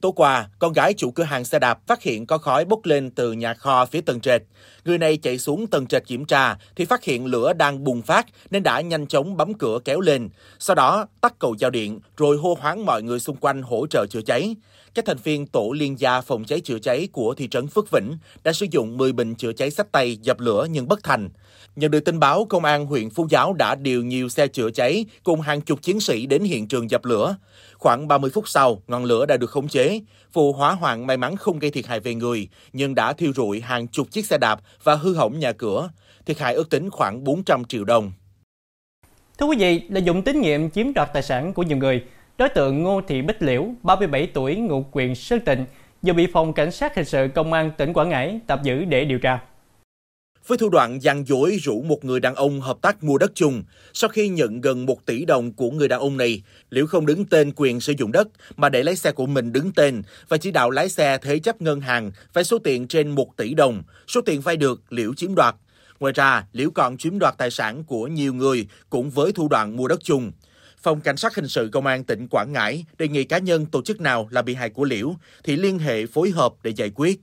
Tối 0.00 0.12
qua, 0.16 0.48
con 0.58 0.72
gái 0.72 0.94
chủ 0.94 1.10
cửa 1.10 1.22
hàng 1.22 1.44
xe 1.44 1.58
đạp 1.58 1.86
phát 1.86 2.02
hiện 2.02 2.26
có 2.26 2.38
khói 2.38 2.64
bốc 2.64 2.84
lên 2.84 3.10
từ 3.10 3.32
nhà 3.32 3.54
kho 3.54 3.86
phía 3.86 4.00
tầng 4.00 4.20
trệt. 4.20 4.42
Người 4.84 4.98
này 4.98 5.16
chạy 5.16 5.38
xuống 5.38 5.66
tầng 5.66 5.86
trệt 5.86 6.06
kiểm 6.06 6.24
tra 6.24 6.56
thì 6.76 6.84
phát 6.84 7.04
hiện 7.04 7.26
lửa 7.26 7.52
đang 7.52 7.84
bùng 7.84 8.02
phát 8.02 8.26
nên 8.50 8.62
đã 8.62 8.80
nhanh 8.80 9.06
chóng 9.06 9.36
bấm 9.36 9.54
cửa 9.54 9.78
kéo 9.84 10.00
lên. 10.00 10.28
Sau 10.58 10.74
đó 10.74 11.06
tắt 11.20 11.34
cầu 11.38 11.54
giao 11.58 11.70
điện 11.70 12.00
rồi 12.16 12.36
hô 12.36 12.56
hoáng 12.60 12.86
mọi 12.86 13.02
người 13.02 13.20
xung 13.20 13.36
quanh 13.36 13.62
hỗ 13.62 13.86
trợ 13.86 14.06
chữa 14.10 14.22
cháy. 14.22 14.56
Các 14.94 15.04
thành 15.04 15.18
viên 15.24 15.46
tổ 15.46 15.72
liên 15.76 16.00
gia 16.00 16.20
phòng 16.20 16.44
cháy 16.44 16.60
chữa 16.60 16.78
cháy 16.78 17.08
của 17.12 17.34
thị 17.34 17.48
trấn 17.48 17.66
Phước 17.66 17.90
Vĩnh 17.90 18.18
đã 18.44 18.52
sử 18.52 18.66
dụng 18.70 18.96
10 18.96 19.12
bình 19.12 19.34
chữa 19.34 19.52
cháy 19.52 19.70
sách 19.70 19.92
tay 19.92 20.16
dập 20.16 20.40
lửa 20.40 20.66
nhưng 20.70 20.88
bất 20.88 21.02
thành. 21.02 21.28
Nhận 21.76 21.90
được 21.90 22.04
tin 22.04 22.18
báo, 22.18 22.44
công 22.44 22.64
an 22.64 22.86
huyện 22.86 23.10
Phú 23.10 23.26
Giáo 23.30 23.52
đã 23.52 23.74
điều 23.74 24.04
nhiều 24.04 24.28
xe 24.28 24.46
chữa 24.46 24.70
cháy 24.70 25.04
cùng 25.22 25.40
hàng 25.40 25.60
chục 25.60 25.82
chiến 25.82 26.00
sĩ 26.00 26.26
đến 26.26 26.42
hiện 26.42 26.68
trường 26.68 26.90
dập 26.90 27.04
lửa. 27.04 27.36
Khoảng 27.78 28.08
30 28.08 28.30
phút 28.34 28.48
sau, 28.48 28.82
ngọn 28.86 29.04
lửa 29.04 29.26
đã 29.26 29.36
được 29.36 29.50
khống 29.50 29.68
chế. 29.68 30.00
Vụ 30.32 30.52
hỏa 30.52 30.72
hoạn 30.72 31.06
may 31.06 31.16
mắn 31.16 31.36
không 31.36 31.58
gây 31.58 31.70
thiệt 31.70 31.86
hại 31.86 32.00
về 32.00 32.14
người, 32.14 32.48
nhưng 32.72 32.94
đã 32.94 33.12
thiêu 33.12 33.32
rụi 33.36 33.60
hàng 33.60 33.88
chục 33.88 34.10
chiếc 34.10 34.26
xe 34.26 34.38
đạp 34.38 34.60
và 34.82 34.94
hư 34.94 35.14
hỏng 35.14 35.38
nhà 35.38 35.52
cửa. 35.52 35.90
Thiệt 36.26 36.38
hại 36.38 36.54
ước 36.54 36.70
tính 36.70 36.90
khoảng 36.90 37.24
400 37.24 37.64
triệu 37.64 37.84
đồng. 37.84 38.12
Thưa 39.38 39.46
quý 39.46 39.56
vị, 39.56 39.82
lợi 39.88 40.02
dụng 40.02 40.22
tín 40.22 40.40
nhiệm 40.40 40.70
chiếm 40.70 40.92
đoạt 40.92 41.12
tài 41.12 41.22
sản 41.22 41.52
của 41.52 41.62
nhiều 41.62 41.76
người, 41.76 42.04
đối 42.38 42.48
tượng 42.48 42.82
Ngô 42.82 43.00
Thị 43.08 43.22
Bích 43.22 43.42
Liễu, 43.42 43.66
37 43.82 44.26
tuổi, 44.26 44.56
ngụ 44.56 44.84
quyền 44.92 45.14
Sơn 45.14 45.40
Tịnh, 45.40 45.64
vừa 46.02 46.12
bị 46.12 46.26
phòng 46.32 46.52
cảnh 46.52 46.70
sát 46.70 46.96
hình 46.96 47.04
sự 47.04 47.28
công 47.34 47.52
an 47.52 47.70
tỉnh 47.76 47.92
Quảng 47.92 48.08
Ngãi 48.08 48.40
tạm 48.46 48.58
giữ 48.62 48.84
để 48.84 49.04
điều 49.04 49.18
tra. 49.18 49.40
Với 50.48 50.58
thủ 50.58 50.68
đoạn 50.68 51.02
gian 51.02 51.24
dối 51.26 51.58
rủ 51.62 51.82
một 51.82 52.04
người 52.04 52.20
đàn 52.20 52.34
ông 52.34 52.60
hợp 52.60 52.78
tác 52.82 53.04
mua 53.04 53.18
đất 53.18 53.32
chung, 53.34 53.62
sau 53.92 54.10
khi 54.10 54.28
nhận 54.28 54.60
gần 54.60 54.86
1 54.86 55.06
tỷ 55.06 55.24
đồng 55.24 55.52
của 55.52 55.70
người 55.70 55.88
đàn 55.88 56.00
ông 56.00 56.16
này, 56.16 56.42
Liễu 56.70 56.86
không 56.86 57.06
đứng 57.06 57.24
tên 57.24 57.52
quyền 57.56 57.80
sử 57.80 57.92
dụng 57.98 58.12
đất 58.12 58.28
mà 58.56 58.68
để 58.68 58.82
lấy 58.82 58.96
xe 58.96 59.12
của 59.12 59.26
mình 59.26 59.52
đứng 59.52 59.72
tên 59.72 60.02
và 60.28 60.36
chỉ 60.36 60.50
đạo 60.50 60.70
lái 60.70 60.88
xe 60.88 61.18
thế 61.22 61.38
chấp 61.38 61.62
ngân 61.62 61.80
hàng 61.80 62.10
vay 62.32 62.44
số 62.44 62.58
tiền 62.58 62.88
trên 62.88 63.10
1 63.10 63.36
tỷ 63.36 63.54
đồng. 63.54 63.82
Số 64.08 64.20
tiền 64.20 64.40
vay 64.40 64.56
được 64.56 64.92
Liễu 64.92 65.14
chiếm 65.14 65.34
đoạt. 65.34 65.56
Ngoài 66.00 66.12
ra, 66.16 66.46
Liễu 66.52 66.70
còn 66.70 66.98
chiếm 66.98 67.18
đoạt 67.18 67.34
tài 67.38 67.50
sản 67.50 67.84
của 67.84 68.06
nhiều 68.06 68.34
người 68.34 68.66
cũng 68.90 69.10
với 69.10 69.32
thủ 69.32 69.48
đoạn 69.48 69.76
mua 69.76 69.88
đất 69.88 70.00
chung. 70.04 70.32
Phòng 70.82 71.00
Cảnh 71.00 71.16
sát 71.16 71.34
Hình 71.34 71.48
sự 71.48 71.68
Công 71.72 71.86
an 71.86 72.04
tỉnh 72.04 72.28
Quảng 72.28 72.52
Ngãi 72.52 72.84
đề 72.98 73.08
nghị 73.08 73.24
cá 73.24 73.38
nhân 73.38 73.66
tổ 73.66 73.82
chức 73.82 74.00
nào 74.00 74.28
là 74.30 74.42
bị 74.42 74.54
hại 74.54 74.70
của 74.70 74.84
Liễu 74.84 75.14
thì 75.44 75.56
liên 75.56 75.78
hệ 75.78 76.06
phối 76.06 76.30
hợp 76.30 76.52
để 76.62 76.70
giải 76.76 76.90
quyết. 76.94 77.20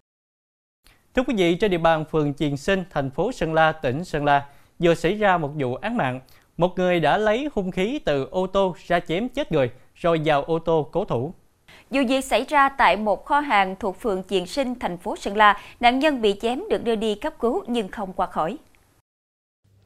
Thưa 1.15 1.23
quý 1.27 1.33
vị, 1.37 1.55
trên 1.55 1.71
địa 1.71 1.77
bàn 1.77 2.05
phường 2.11 2.33
Triền 2.33 2.57
Sinh, 2.57 2.83
thành 2.89 3.11
phố 3.11 3.31
Sơn 3.31 3.53
La, 3.53 3.71
tỉnh 3.71 4.05
Sơn 4.05 4.25
La, 4.25 4.45
vừa 4.79 4.95
xảy 4.95 5.15
ra 5.15 5.37
một 5.37 5.51
vụ 5.55 5.75
án 5.75 5.97
mạng. 5.97 6.19
Một 6.57 6.77
người 6.77 6.99
đã 6.99 7.17
lấy 7.17 7.49
hung 7.53 7.71
khí 7.71 7.99
từ 8.05 8.27
ô 8.31 8.47
tô 8.47 8.75
ra 8.87 8.99
chém 8.99 9.29
chết 9.29 9.51
người, 9.51 9.69
rồi 9.95 10.21
vào 10.25 10.43
ô 10.43 10.59
tô 10.59 10.89
cố 10.91 11.05
thủ. 11.05 11.33
Vụ 11.89 12.01
việc 12.07 12.25
xảy 12.25 12.45
ra 12.49 12.69
tại 12.69 12.97
một 12.97 13.25
kho 13.25 13.39
hàng 13.39 13.75
thuộc 13.79 14.01
phường 14.01 14.23
Triền 14.23 14.45
Sinh, 14.45 14.79
thành 14.79 14.97
phố 14.97 15.15
Sơn 15.15 15.37
La. 15.37 15.61
Nạn 15.79 15.99
nhân 15.99 16.21
bị 16.21 16.35
chém 16.41 16.63
được 16.69 16.83
đưa 16.83 16.95
đi 16.95 17.15
cấp 17.15 17.33
cứu 17.39 17.63
nhưng 17.67 17.87
không 17.87 18.13
qua 18.13 18.27
khỏi. 18.27 18.57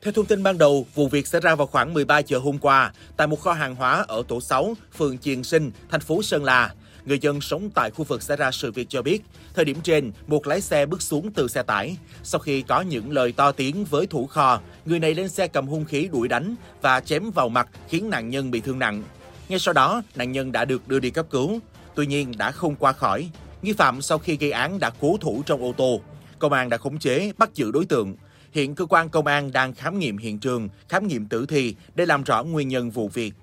Theo 0.02 0.12
thông 0.12 0.26
tin 0.26 0.44
ban 0.44 0.58
đầu, 0.58 0.86
vụ 0.96 1.08
việc 1.08 1.28
xảy 1.28 1.42
ra 1.42 1.56
vào 1.56 1.68
khoảng 1.68 1.94
13 1.94 2.20
giờ 2.20 2.38
hôm 2.38 2.58
qua 2.58 2.94
tại 3.18 3.28
một 3.28 3.40
kho 3.42 3.54
hàng 3.54 3.76
hóa 3.76 4.06
ở 4.08 4.24
tổ 4.28 4.42
6, 4.42 4.74
phường 4.94 5.18
Triền 5.18 5.44
Sinh, 5.44 5.72
thành 5.90 6.02
phố 6.02 6.22
Sơn 6.24 6.44
La. 6.44 6.74
Người 7.10 7.20
dân 7.20 7.42
sống 7.42 7.70
tại 7.76 7.92
khu 7.92 8.04
vực 8.04 8.22
xảy 8.22 8.38
ra 8.38 8.52
sự 8.52 8.72
việc 8.72 8.90
cho 8.90 9.02
biết, 9.02 9.22
thời 9.54 9.66
điểm 9.66 9.78
trên, 9.84 10.12
một 10.28 10.48
lái 10.48 10.62
xe 10.62 10.86
bước 10.86 11.02
xuống 11.02 11.32
từ 11.32 11.48
xe 11.48 11.64
tải. 11.64 11.98
Sau 12.24 12.40
khi 12.40 12.62
có 12.62 12.82
những 12.82 13.12
lời 13.12 13.32
to 13.32 13.52
tiếng 13.52 13.86
với 13.86 14.08
thủ 14.08 14.28
kho, 14.28 14.62
người 14.86 15.00
này 15.00 15.16
lên 15.16 15.30
xe 15.30 15.48
cầm 15.48 15.68
hung 15.68 15.86
khí 15.86 16.10
đuổi 16.12 16.28
đánh 16.28 16.56
và 16.82 17.00
chém 17.00 17.32
vào 17.32 17.50
mặt 17.50 17.70
khiến 17.88 18.10
nạn 18.10 18.30
nhân 18.30 18.52
bị 18.52 18.62
thương 18.62 18.80
nặng. 18.80 19.04
Ngay 19.50 19.60
sau 19.60 19.74
đó, 19.74 20.02
nạn 20.16 20.32
nhân 20.32 20.52
đã 20.52 20.66
được 20.66 20.88
đưa 20.88 21.00
đi 21.00 21.10
cấp 21.10 21.26
cứu, 21.30 21.60
tuy 21.96 22.08
nhiên 22.08 22.32
đã 22.38 22.52
không 22.52 22.76
qua 22.76 22.92
khỏi. 22.92 23.30
Nghi 23.62 23.74
phạm 23.74 24.02
sau 24.02 24.18
khi 24.18 24.38
gây 24.38 24.52
án 24.52 24.80
đã 24.80 24.92
cố 25.00 25.18
thủ 25.22 25.44
trong 25.46 25.62
ô 25.62 25.74
tô. 25.78 26.02
Công 26.40 26.54
an 26.54 26.70
đã 26.70 26.78
khống 26.78 27.00
chế, 27.00 27.32
bắt 27.38 27.50
giữ 27.54 27.72
đối 27.72 27.86
tượng. 27.86 28.16
Hiện 28.52 28.76
cơ 28.76 28.86
quan 28.86 29.10
công 29.10 29.28
an 29.28 29.52
đang 29.52 29.74
khám 29.74 30.00
nghiệm 30.00 30.18
hiện 30.18 30.40
trường, 30.40 30.70
khám 30.90 31.08
nghiệm 31.08 31.26
tử 31.26 31.46
thi 31.46 31.76
để 31.96 32.06
làm 32.06 32.24
rõ 32.24 32.44
nguyên 32.44 32.68
nhân 32.68 32.92
vụ 32.92 33.08
việc. 33.08 33.34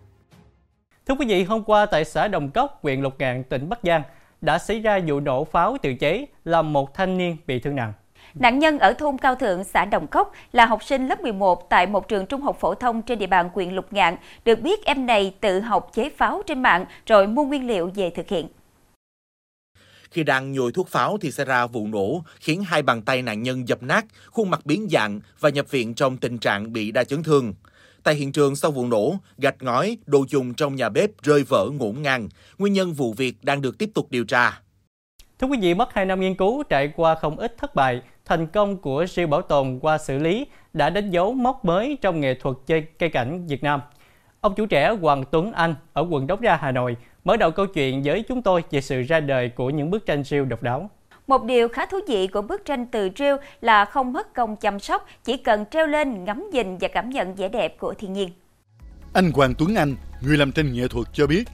Thưa 1.08 1.14
quý 1.14 1.26
vị, 1.26 1.44
hôm 1.44 1.62
qua 1.64 1.86
tại 1.86 2.04
xã 2.04 2.28
Đồng 2.28 2.50
Cốc, 2.50 2.78
huyện 2.82 3.00
Lục 3.00 3.14
Ngạn, 3.18 3.44
tỉnh 3.44 3.68
Bắc 3.68 3.78
Giang 3.82 4.02
đã 4.40 4.58
xảy 4.58 4.80
ra 4.80 5.00
vụ 5.06 5.20
nổ 5.20 5.44
pháo 5.44 5.76
tự 5.82 5.94
chế 5.94 6.26
làm 6.44 6.72
một 6.72 6.94
thanh 6.94 7.18
niên 7.18 7.36
bị 7.46 7.58
thương 7.58 7.76
nặng. 7.76 7.92
Nạn 8.34 8.58
nhân 8.58 8.78
ở 8.78 8.92
thôn 8.92 9.18
Cao 9.18 9.34
Thượng, 9.34 9.64
xã 9.64 9.84
Đồng 9.84 10.06
Cốc 10.06 10.32
là 10.52 10.66
học 10.66 10.84
sinh 10.84 11.08
lớp 11.08 11.20
11 11.20 11.70
tại 11.70 11.86
một 11.86 12.08
trường 12.08 12.26
trung 12.26 12.40
học 12.40 12.56
phổ 12.60 12.74
thông 12.74 13.02
trên 13.02 13.18
địa 13.18 13.26
bàn 13.26 13.50
huyện 13.54 13.70
Lục 13.70 13.92
Ngạn. 13.92 14.16
Được 14.44 14.60
biết 14.60 14.84
em 14.84 15.06
này 15.06 15.34
tự 15.40 15.60
học 15.60 15.90
chế 15.94 16.10
pháo 16.10 16.42
trên 16.46 16.62
mạng 16.62 16.84
rồi 17.06 17.26
mua 17.26 17.44
nguyên 17.44 17.66
liệu 17.66 17.90
về 17.94 18.10
thực 18.10 18.28
hiện. 18.28 18.48
Khi 20.10 20.24
đang 20.24 20.52
nhồi 20.52 20.72
thuốc 20.72 20.88
pháo 20.88 21.18
thì 21.20 21.30
xảy 21.30 21.46
ra 21.46 21.66
vụ 21.66 21.86
nổ, 21.86 22.22
khiến 22.40 22.62
hai 22.62 22.82
bàn 22.82 23.02
tay 23.02 23.22
nạn 23.22 23.42
nhân 23.42 23.68
dập 23.68 23.82
nát, 23.82 24.04
khuôn 24.30 24.50
mặt 24.50 24.60
biến 24.64 24.88
dạng 24.90 25.20
và 25.40 25.48
nhập 25.48 25.70
viện 25.70 25.94
trong 25.94 26.16
tình 26.16 26.38
trạng 26.38 26.72
bị 26.72 26.90
đa 26.90 27.04
chấn 27.04 27.22
thương. 27.22 27.54
Tại 28.06 28.14
hiện 28.14 28.32
trường 28.32 28.56
sau 28.56 28.70
vụ 28.70 28.86
nổ, 28.86 29.14
gạch 29.38 29.62
ngói, 29.62 29.98
đồ 30.06 30.24
dùng 30.28 30.54
trong 30.54 30.76
nhà 30.76 30.88
bếp 30.88 31.10
rơi 31.22 31.42
vỡ 31.48 31.66
ngổn 31.78 32.02
ngang. 32.02 32.28
Nguyên 32.58 32.72
nhân 32.72 32.92
vụ 32.92 33.12
việc 33.12 33.34
đang 33.42 33.62
được 33.62 33.78
tiếp 33.78 33.90
tục 33.94 34.06
điều 34.10 34.24
tra. 34.24 34.60
Thưa 35.38 35.46
quý 35.46 35.58
vị, 35.60 35.74
mất 35.74 35.94
2 35.94 36.04
năm 36.04 36.20
nghiên 36.20 36.34
cứu 36.34 36.62
trải 36.62 36.92
qua 36.96 37.14
không 37.14 37.36
ít 37.36 37.58
thất 37.58 37.74
bại, 37.74 38.02
thành 38.24 38.46
công 38.46 38.76
của 38.76 39.06
siêu 39.06 39.26
bảo 39.26 39.42
tồn 39.42 39.78
qua 39.82 39.98
xử 39.98 40.18
lý 40.18 40.46
đã 40.72 40.90
đánh 40.90 41.10
dấu 41.10 41.32
mốc 41.32 41.64
mới 41.64 41.98
trong 42.00 42.20
nghệ 42.20 42.34
thuật 42.34 42.56
chơi 42.66 42.86
cây 42.98 43.08
cảnh 43.08 43.46
Việt 43.46 43.62
Nam. 43.62 43.80
Ông 44.40 44.54
chủ 44.54 44.66
trẻ 44.66 44.90
Hoàng 45.00 45.24
Tuấn 45.30 45.52
Anh 45.52 45.74
ở 45.92 46.06
quận 46.10 46.26
Đống 46.26 46.40
Đa, 46.40 46.56
Hà 46.56 46.72
Nội 46.72 46.96
mở 47.24 47.36
đầu 47.36 47.50
câu 47.50 47.66
chuyện 47.66 48.02
với 48.02 48.24
chúng 48.28 48.42
tôi 48.42 48.64
về 48.70 48.80
sự 48.80 49.02
ra 49.02 49.20
đời 49.20 49.48
của 49.48 49.70
những 49.70 49.90
bức 49.90 50.06
tranh 50.06 50.24
siêu 50.24 50.44
độc 50.44 50.62
đáo. 50.62 50.90
Một 51.26 51.44
điều 51.44 51.68
khá 51.68 51.86
thú 51.86 51.98
vị 52.08 52.26
của 52.26 52.42
bức 52.42 52.64
tranh 52.64 52.86
từ 52.86 53.08
rêu 53.18 53.36
là 53.60 53.84
không 53.84 54.12
mất 54.12 54.34
công 54.34 54.56
chăm 54.56 54.80
sóc, 54.80 55.06
chỉ 55.24 55.36
cần 55.36 55.64
treo 55.70 55.86
lên 55.86 56.24
ngắm 56.24 56.50
nhìn 56.52 56.78
và 56.78 56.88
cảm 56.88 57.10
nhận 57.10 57.34
vẻ 57.34 57.48
đẹp 57.48 57.78
của 57.78 57.94
thiên 57.98 58.12
nhiên. 58.12 58.30
Anh 59.12 59.30
Hoàng 59.32 59.54
Tuấn 59.58 59.74
Anh, 59.74 59.96
người 60.20 60.36
làm 60.36 60.52
tranh 60.52 60.72
nghệ 60.72 60.88
thuật 60.88 61.06
cho 61.12 61.26
biết, 61.26 61.44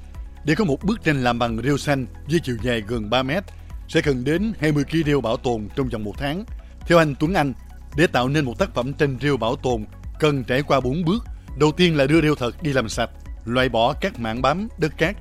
để 0.44 0.54
có 0.54 0.64
một 0.64 0.84
bức 0.84 1.04
tranh 1.04 1.24
làm 1.24 1.38
bằng 1.38 1.58
rêu 1.64 1.78
xanh 1.78 2.06
với 2.30 2.40
chiều 2.44 2.56
dài 2.62 2.82
gần 2.88 3.10
3 3.10 3.22
mét, 3.22 3.44
sẽ 3.88 4.00
cần 4.00 4.24
đến 4.24 4.52
20 4.58 4.84
kg 4.84 5.02
rêu 5.06 5.20
bảo 5.20 5.36
tồn 5.36 5.68
trong 5.76 5.88
vòng 5.88 6.04
một 6.04 6.14
tháng. 6.18 6.44
Theo 6.86 6.98
anh 6.98 7.14
Tuấn 7.20 7.34
Anh, 7.34 7.52
để 7.96 8.06
tạo 8.06 8.28
nên 8.28 8.44
một 8.44 8.58
tác 8.58 8.74
phẩm 8.74 8.92
tranh 8.92 9.18
rêu 9.22 9.36
bảo 9.36 9.56
tồn, 9.56 9.84
cần 10.20 10.44
trải 10.44 10.62
qua 10.62 10.80
4 10.80 11.04
bước. 11.04 11.24
Đầu 11.60 11.72
tiên 11.72 11.96
là 11.96 12.06
đưa 12.06 12.20
rêu 12.20 12.34
thật 12.34 12.62
đi 12.62 12.72
làm 12.72 12.88
sạch, 12.88 13.10
loại 13.44 13.68
bỏ 13.68 13.94
các 14.00 14.20
mảng 14.20 14.42
bám, 14.42 14.68
đất 14.78 14.98
cát. 14.98 15.16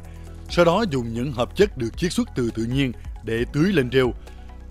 Sau 0.49 0.65
đó 0.65 0.85
dùng 0.89 1.13
những 1.13 1.31
hợp 1.31 1.55
chất 1.55 1.77
được 1.77 1.97
chiết 1.97 2.11
xuất 2.13 2.29
từ 2.35 2.51
tự 2.55 2.63
nhiên 2.63 2.91
để 3.23 3.45
tưới 3.53 3.71
lên 3.73 3.89
rêu, 3.91 4.13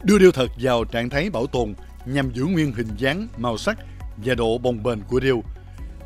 đưa 0.05 0.19
điêu 0.19 0.33
thật 0.33 0.51
vào 0.61 0.85
trạng 0.85 1.11
thái 1.11 1.31
bảo 1.31 1.47
tồn 1.47 1.75
nhằm 2.07 2.33
giữ 2.33 2.45
nguyên 2.45 2.73
hình 2.73 2.89
dáng, 2.99 3.29
màu 3.37 3.59
sắc 3.59 3.79
và 4.17 4.35
độ 4.35 4.59
bồng 4.59 4.83
bềnh 4.83 5.01
của 5.01 5.21
điêu. 5.21 5.43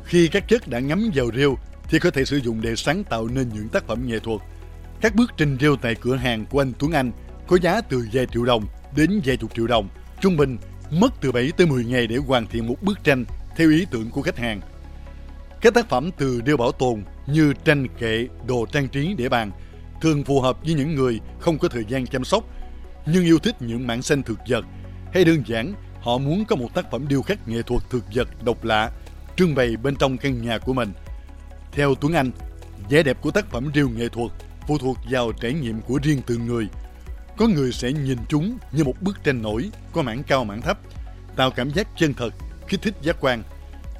Khi 0.05 0.27
các 0.27 0.47
chất 0.47 0.67
đã 0.67 0.79
ngấm 0.79 1.11
vào 1.15 1.31
điêu 1.31 1.57
thì 1.89 1.99
có 1.99 2.11
thể 2.11 2.25
sử 2.25 2.37
dụng 2.37 2.61
để 2.61 2.75
sáng 2.75 3.03
tạo 3.03 3.27
nên 3.27 3.49
những 3.53 3.69
tác 3.69 3.87
phẩm 3.87 4.07
nghệ 4.07 4.19
thuật. 4.19 4.41
Các 5.01 5.15
bức 5.15 5.37
tranh 5.37 5.57
điêu 5.57 5.75
tại 5.75 5.95
cửa 5.95 6.15
hàng 6.15 6.45
của 6.45 6.61
anh 6.61 6.73
Tuấn 6.79 6.91
Anh 6.91 7.11
có 7.47 7.57
giá 7.61 7.81
từ 7.81 8.07
vài 8.13 8.25
triệu 8.25 8.45
đồng 8.45 8.65
đến 8.95 9.21
vài 9.25 9.37
chục 9.37 9.55
triệu 9.55 9.67
đồng. 9.67 9.89
Trung 10.21 10.37
bình 10.37 10.57
mất 10.91 11.13
từ 11.21 11.31
7 11.31 11.51
tới 11.57 11.67
10 11.67 11.85
ngày 11.85 12.07
để 12.07 12.15
hoàn 12.15 12.47
thiện 12.47 12.67
một 12.67 12.75
bức 12.81 13.03
tranh 13.03 13.25
theo 13.57 13.69
ý 13.69 13.85
tưởng 13.91 14.09
của 14.09 14.21
khách 14.21 14.37
hàng. 14.37 14.61
Các 15.61 15.73
tác 15.73 15.89
phẩm 15.89 16.09
từ 16.17 16.41
điêu 16.41 16.57
bảo 16.57 16.71
tồn 16.71 17.03
như 17.27 17.53
tranh 17.65 17.87
kệ, 17.99 18.27
đồ 18.47 18.65
trang 18.71 18.87
trí 18.87 19.13
để 19.17 19.29
bàn 19.29 19.51
thường 20.01 20.23
phù 20.23 20.41
hợp 20.41 20.57
với 20.63 20.73
những 20.73 20.95
người 20.95 21.19
không 21.39 21.57
có 21.57 21.67
thời 21.67 21.85
gian 21.89 22.07
chăm 22.07 22.23
sóc 22.23 22.43
nhưng 23.05 23.25
yêu 23.25 23.39
thích 23.39 23.55
những 23.59 23.87
mảng 23.87 24.01
xanh 24.01 24.23
thực 24.23 24.39
vật 24.47 24.65
hay 25.13 25.25
đơn 25.25 25.43
giản 25.45 25.73
họ 26.01 26.17
muốn 26.17 26.45
có 26.45 26.55
một 26.55 26.73
tác 26.73 26.91
phẩm 26.91 27.07
điêu 27.07 27.21
khắc 27.21 27.47
nghệ 27.47 27.61
thuật 27.61 27.81
thực 27.89 28.03
vật 28.15 28.27
độc 28.43 28.63
lạ 28.63 28.91
trưng 29.35 29.55
bày 29.55 29.77
bên 29.77 29.95
trong 29.95 30.17
căn 30.17 30.41
nhà 30.41 30.57
của 30.57 30.73
mình. 30.73 30.93
Theo 31.71 31.95
Tuấn 31.95 32.13
Anh, 32.13 32.31
vẻ 32.89 33.03
đẹp 33.03 33.17
của 33.21 33.31
tác 33.31 33.51
phẩm 33.51 33.71
điêu 33.73 33.89
nghệ 33.89 34.09
thuật 34.09 34.31
phụ 34.67 34.77
thuộc 34.77 34.97
vào 35.09 35.31
trải 35.31 35.53
nghiệm 35.53 35.81
của 35.81 35.99
riêng 36.03 36.21
từng 36.25 36.47
người. 36.47 36.67
Có 37.37 37.47
người 37.47 37.71
sẽ 37.71 37.91
nhìn 37.91 38.17
chúng 38.29 38.57
như 38.71 38.83
một 38.83 39.01
bức 39.01 39.23
tranh 39.23 39.41
nổi 39.41 39.69
có 39.93 40.01
mảng 40.01 40.23
cao 40.23 40.43
mảng 40.43 40.61
thấp, 40.61 40.79
tạo 41.35 41.51
cảm 41.51 41.71
giác 41.71 41.87
chân 41.97 42.13
thật, 42.13 42.33
kích 42.67 42.81
thích 42.81 42.95
giác 43.01 43.17
quan. 43.19 43.43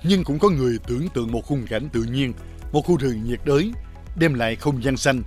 Nhưng 0.04 0.24
cũng 0.24 0.40
có 0.40 0.50
người 0.50 0.80
tưởng 0.88 1.08
tượng 1.14 1.32
một 1.32 1.46
khung 1.46 1.68
cảnh 1.68 1.90
tự 1.94 2.04
nhiên, 2.04 2.34
một 2.72 2.82
khu 2.82 2.98
rừng 2.98 3.24
nhiệt 3.24 3.40
đới, 3.46 3.72
đem 4.16 4.34
lại 4.34 4.56
không 4.56 4.84
gian 4.84 4.98
xanh, 4.98 5.22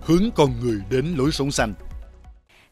hướng 0.00 0.30
con 0.34 0.60
người 0.60 0.80
đến 0.90 1.14
lối 1.16 1.32
sống 1.32 1.50
xanh. 1.50 1.74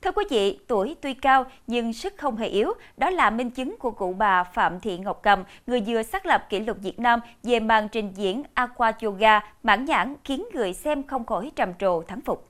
Thưa 0.03 0.13
quý 0.13 0.25
vị, 0.31 0.59
tuổi 0.67 0.97
tuy 1.01 1.15
cao 1.15 1.45
nhưng 1.67 1.93
sức 1.93 2.15
không 2.19 2.37
hề 2.37 2.49
yếu, 2.49 2.73
đó 2.97 3.11
là 3.11 3.31
minh 3.31 3.51
chứng 3.51 3.77
của 3.79 3.91
cụ 3.91 4.13
bà 4.13 4.45
Phạm 4.45 4.81
Thị 4.81 4.99
Ngọc 4.99 5.21
Cầm, 5.23 5.45
người 5.67 5.81
vừa 5.87 6.03
xác 6.03 6.27
lập 6.27 6.47
kỷ 6.51 6.61
lục 6.61 6.77
Việt 6.83 6.99
Nam 6.99 7.21
về 7.43 7.61
màn 7.61 7.89
trình 7.89 8.13
diễn 8.15 8.43
Aqua 8.55 8.93
Yoga 9.03 9.41
mãn 9.63 9.85
nhãn 9.85 10.15
khiến 10.25 10.45
người 10.55 10.73
xem 10.73 11.03
không 11.03 11.27
khỏi 11.27 11.51
trầm 11.57 11.69
trồ 11.79 12.03
thắng 12.03 12.21
phục. 12.21 12.49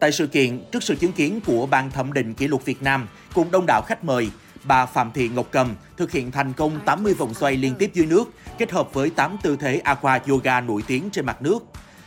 Tại 0.00 0.12
sự 0.12 0.26
kiện, 0.26 0.64
trước 0.72 0.82
sự 0.82 0.94
chứng 0.94 1.12
kiến 1.12 1.40
của 1.46 1.66
Ban 1.66 1.90
thẩm 1.90 2.12
định 2.12 2.34
kỷ 2.34 2.48
lục 2.48 2.64
Việt 2.64 2.82
Nam 2.82 3.08
cùng 3.34 3.50
đông 3.50 3.64
đảo 3.66 3.82
khách 3.86 4.04
mời, 4.04 4.30
bà 4.64 4.86
Phạm 4.86 5.12
Thị 5.12 5.28
Ngọc 5.28 5.46
Cầm 5.50 5.74
thực 5.96 6.12
hiện 6.12 6.30
thành 6.30 6.52
công 6.52 6.80
80 6.84 7.14
vòng 7.14 7.34
xoay 7.34 7.56
liên 7.56 7.74
tiếp 7.78 7.90
dưới 7.94 8.06
nước, 8.06 8.24
kết 8.58 8.70
hợp 8.70 8.94
với 8.94 9.10
8 9.10 9.36
tư 9.42 9.56
thế 9.60 9.78
Aqua 9.78 10.20
Yoga 10.28 10.60
nổi 10.60 10.82
tiếng 10.86 11.10
trên 11.10 11.26
mặt 11.26 11.42
nước. 11.42 11.58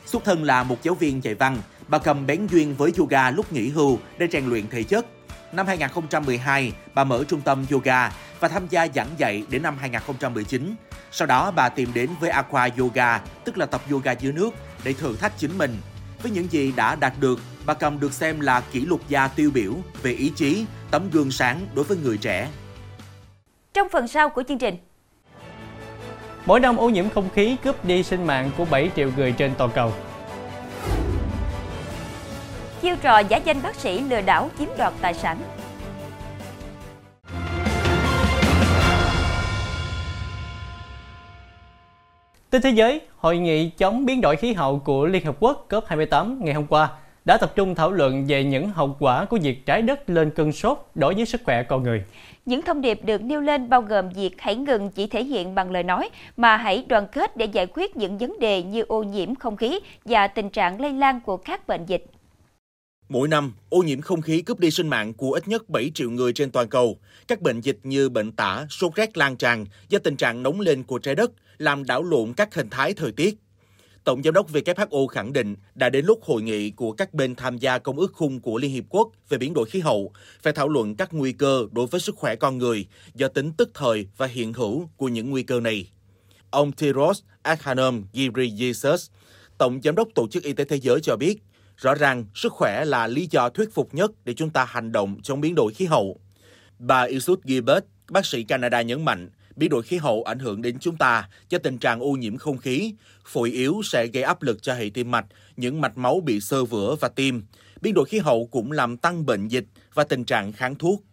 Xuất 0.05 0.23
thân 0.23 0.43
là 0.43 0.63
một 0.63 0.83
giáo 0.83 0.95
viên 0.95 1.23
dạy 1.23 1.35
văn, 1.35 1.57
bà 1.89 1.97
Cầm 1.97 2.27
bén 2.27 2.47
duyên 2.47 2.75
với 2.75 2.91
yoga 2.97 3.31
lúc 3.31 3.53
nghỉ 3.53 3.69
hưu 3.69 3.99
để 4.17 4.27
rèn 4.31 4.45
luyện 4.45 4.69
thể 4.69 4.83
chất. 4.83 5.05
Năm 5.51 5.67
2012, 5.67 6.73
bà 6.93 7.03
mở 7.03 7.23
trung 7.27 7.41
tâm 7.41 7.65
yoga 7.71 8.11
và 8.39 8.47
tham 8.47 8.67
gia 8.69 8.87
giảng 8.95 9.09
dạy 9.17 9.43
đến 9.49 9.63
năm 9.63 9.77
2019. 9.79 10.75
Sau 11.11 11.25
đó, 11.25 11.51
bà 11.51 11.69
tìm 11.69 11.89
đến 11.93 12.09
với 12.19 12.29
Aqua 12.29 12.69
Yoga, 12.77 13.21
tức 13.45 13.57
là 13.57 13.65
tập 13.65 13.81
yoga 13.91 14.11
dưới 14.11 14.33
nước, 14.33 14.49
để 14.83 14.93
thử 14.93 15.15
thách 15.15 15.37
chính 15.37 15.57
mình. 15.57 15.77
Với 16.21 16.31
những 16.31 16.51
gì 16.51 16.71
đã 16.71 16.95
đạt 16.95 17.13
được, 17.19 17.39
bà 17.65 17.73
Cầm 17.73 17.99
được 17.99 18.13
xem 18.13 18.39
là 18.39 18.61
kỷ 18.61 18.79
lục 18.79 19.01
gia 19.07 19.27
tiêu 19.27 19.51
biểu 19.53 19.73
về 20.01 20.11
ý 20.11 20.31
chí, 20.35 20.65
tấm 20.91 21.09
gương 21.11 21.31
sáng 21.31 21.67
đối 21.75 21.85
với 21.85 21.97
người 21.97 22.17
trẻ. 22.17 22.49
Trong 23.73 23.87
phần 23.89 24.07
sau 24.07 24.29
của 24.29 24.43
chương 24.47 24.57
trình, 24.57 24.75
Mỗi 26.45 26.59
năm 26.59 26.77
ô 26.77 26.89
nhiễm 26.89 27.09
không 27.09 27.29
khí 27.35 27.55
cướp 27.63 27.85
đi 27.85 28.03
sinh 28.03 28.27
mạng 28.27 28.51
của 28.57 28.65
7 28.65 28.91
triệu 28.95 29.09
người 29.17 29.31
trên 29.31 29.51
toàn 29.57 29.71
cầu. 29.75 29.93
Chiêu 32.81 32.95
trò 33.01 33.19
giả 33.19 33.37
danh 33.37 33.61
bác 33.63 33.75
sĩ 33.75 34.01
lừa 34.01 34.21
đảo 34.21 34.49
chiếm 34.59 34.67
đoạt 34.77 34.93
tài 35.01 35.13
sản. 35.13 35.37
Tin 42.49 42.61
thế 42.61 42.69
giới, 42.69 43.01
Hội 43.19 43.37
nghị 43.37 43.69
chống 43.69 44.05
biến 44.05 44.21
đổi 44.21 44.35
khí 44.35 44.53
hậu 44.53 44.79
của 44.79 45.05
Liên 45.05 45.25
Hợp 45.25 45.35
Quốc 45.39 45.67
COP28 45.69 46.43
ngày 46.43 46.53
hôm 46.53 46.65
qua 46.65 46.89
đã 47.25 47.37
tập 47.37 47.51
trung 47.55 47.75
thảo 47.75 47.91
luận 47.91 48.25
về 48.27 48.43
những 48.43 48.69
hậu 48.69 48.95
quả 48.99 49.25
của 49.25 49.37
việc 49.41 49.65
trái 49.65 49.81
đất 49.81 50.09
lên 50.09 50.31
cơn 50.35 50.51
sốt 50.51 50.77
đối 50.95 51.13
với 51.13 51.25
sức 51.25 51.41
khỏe 51.45 51.63
con 51.63 51.83
người. 51.83 52.03
Những 52.45 52.61
thông 52.61 52.81
điệp 52.81 52.99
được 53.03 53.21
nêu 53.21 53.41
lên 53.41 53.69
bao 53.69 53.81
gồm 53.81 54.09
việc 54.09 54.41
hãy 54.41 54.55
ngừng 54.55 54.89
chỉ 54.89 55.07
thể 55.07 55.23
hiện 55.23 55.55
bằng 55.55 55.71
lời 55.71 55.83
nói, 55.83 56.09
mà 56.37 56.57
hãy 56.57 56.85
đoàn 56.87 57.07
kết 57.11 57.37
để 57.37 57.45
giải 57.45 57.67
quyết 57.73 57.97
những 57.97 58.17
vấn 58.17 58.39
đề 58.39 58.63
như 58.63 58.85
ô 58.87 59.03
nhiễm 59.03 59.35
không 59.35 59.57
khí 59.57 59.79
và 60.05 60.27
tình 60.27 60.49
trạng 60.49 60.81
lây 60.81 60.93
lan 60.93 61.19
của 61.25 61.37
các 61.37 61.67
bệnh 61.67 61.85
dịch. 61.85 62.05
Mỗi 63.09 63.27
năm, 63.27 63.53
ô 63.69 63.77
nhiễm 63.77 64.01
không 64.01 64.21
khí 64.21 64.41
cướp 64.41 64.59
đi 64.59 64.71
sinh 64.71 64.87
mạng 64.87 65.13
của 65.13 65.31
ít 65.31 65.47
nhất 65.47 65.69
7 65.69 65.91
triệu 65.93 66.09
người 66.09 66.33
trên 66.33 66.51
toàn 66.51 66.69
cầu. 66.69 66.99
Các 67.27 67.41
bệnh 67.41 67.61
dịch 67.61 67.79
như 67.83 68.09
bệnh 68.09 68.31
tả, 68.31 68.65
sốt 68.69 68.95
rét 68.95 69.17
lan 69.17 69.37
tràn 69.37 69.65
do 69.89 69.99
tình 69.99 70.15
trạng 70.15 70.43
nóng 70.43 70.59
lên 70.59 70.83
của 70.83 70.99
trái 70.99 71.15
đất 71.15 71.31
làm 71.57 71.85
đảo 71.85 72.03
lộn 72.03 72.33
các 72.33 72.55
hình 72.55 72.69
thái 72.69 72.93
thời 72.93 73.11
tiết. 73.11 73.35
Tổng 74.03 74.23
giám 74.23 74.33
đốc 74.33 74.51
WHO 74.51 75.07
khẳng 75.07 75.33
định 75.33 75.55
đã 75.75 75.89
đến 75.89 76.05
lúc 76.05 76.23
hội 76.23 76.41
nghị 76.41 76.71
của 76.71 76.91
các 76.91 77.13
bên 77.13 77.35
tham 77.35 77.57
gia 77.57 77.77
Công 77.77 77.97
ước 77.97 78.13
khung 78.13 78.39
của 78.39 78.57
Liên 78.57 78.71
Hiệp 78.71 78.83
Quốc 78.89 79.09
về 79.29 79.37
biến 79.37 79.53
đổi 79.53 79.65
khí 79.69 79.79
hậu 79.79 80.11
phải 80.41 80.53
thảo 80.53 80.69
luận 80.69 80.95
các 80.95 81.13
nguy 81.13 81.31
cơ 81.31 81.65
đối 81.71 81.87
với 81.87 82.01
sức 82.01 82.15
khỏe 82.15 82.35
con 82.35 82.57
người 82.57 82.85
do 83.15 83.27
tính 83.27 83.51
tức 83.57 83.69
thời 83.73 84.07
và 84.17 84.25
hiện 84.27 84.53
hữu 84.53 84.89
của 84.97 85.07
những 85.07 85.29
nguy 85.29 85.43
cơ 85.43 85.59
này. 85.59 85.91
Ông 86.49 86.71
Tedros 86.71 87.21
Adhanom 87.41 88.03
Ghebreyesus, 88.13 89.09
Tổng 89.57 89.79
giám 89.83 89.95
đốc 89.95 90.07
Tổ 90.15 90.27
chức 90.27 90.43
Y 90.43 90.53
tế 90.53 90.63
Thế 90.63 90.75
giới 90.75 90.99
cho 91.01 91.15
biết, 91.15 91.37
rõ 91.81 91.95
ràng 91.95 92.25
sức 92.35 92.53
khỏe 92.53 92.85
là 92.85 93.07
lý 93.07 93.27
do 93.31 93.49
thuyết 93.49 93.73
phục 93.73 93.93
nhất 93.93 94.11
để 94.25 94.33
chúng 94.33 94.49
ta 94.49 94.65
hành 94.65 94.91
động 94.91 95.17
chống 95.23 95.41
biến 95.41 95.55
đổi 95.55 95.73
khí 95.73 95.85
hậu. 95.85 96.19
Bà 96.79 97.03
Isut 97.03 97.43
Gilbert, 97.43 97.85
bác 98.09 98.25
sĩ 98.25 98.43
Canada 98.43 98.81
nhấn 98.81 99.05
mạnh, 99.05 99.29
biến 99.55 99.69
đổi 99.69 99.83
khí 99.83 99.97
hậu 99.97 100.23
ảnh 100.23 100.39
hưởng 100.39 100.61
đến 100.61 100.79
chúng 100.79 100.97
ta 100.97 101.29
do 101.49 101.57
tình 101.57 101.77
trạng 101.77 101.99
ô 101.99 102.11
nhiễm 102.11 102.37
không 102.37 102.57
khí. 102.57 102.93
Phổi 103.25 103.51
yếu 103.51 103.81
sẽ 103.83 104.07
gây 104.07 104.23
áp 104.23 104.41
lực 104.41 104.63
cho 104.63 104.73
hệ 104.73 104.89
tim 104.93 105.11
mạch, 105.11 105.25
những 105.57 105.81
mạch 105.81 105.97
máu 105.97 106.21
bị 106.25 106.39
sơ 106.39 106.65
vữa 106.65 106.95
và 106.99 107.09
tim. 107.09 107.43
Biến 107.81 107.93
đổi 107.93 108.05
khí 108.05 108.19
hậu 108.19 108.47
cũng 108.51 108.71
làm 108.71 108.97
tăng 108.97 109.25
bệnh 109.25 109.47
dịch 109.47 109.65
và 109.93 110.03
tình 110.03 110.25
trạng 110.25 110.51
kháng 110.53 110.75
thuốc. 110.75 111.03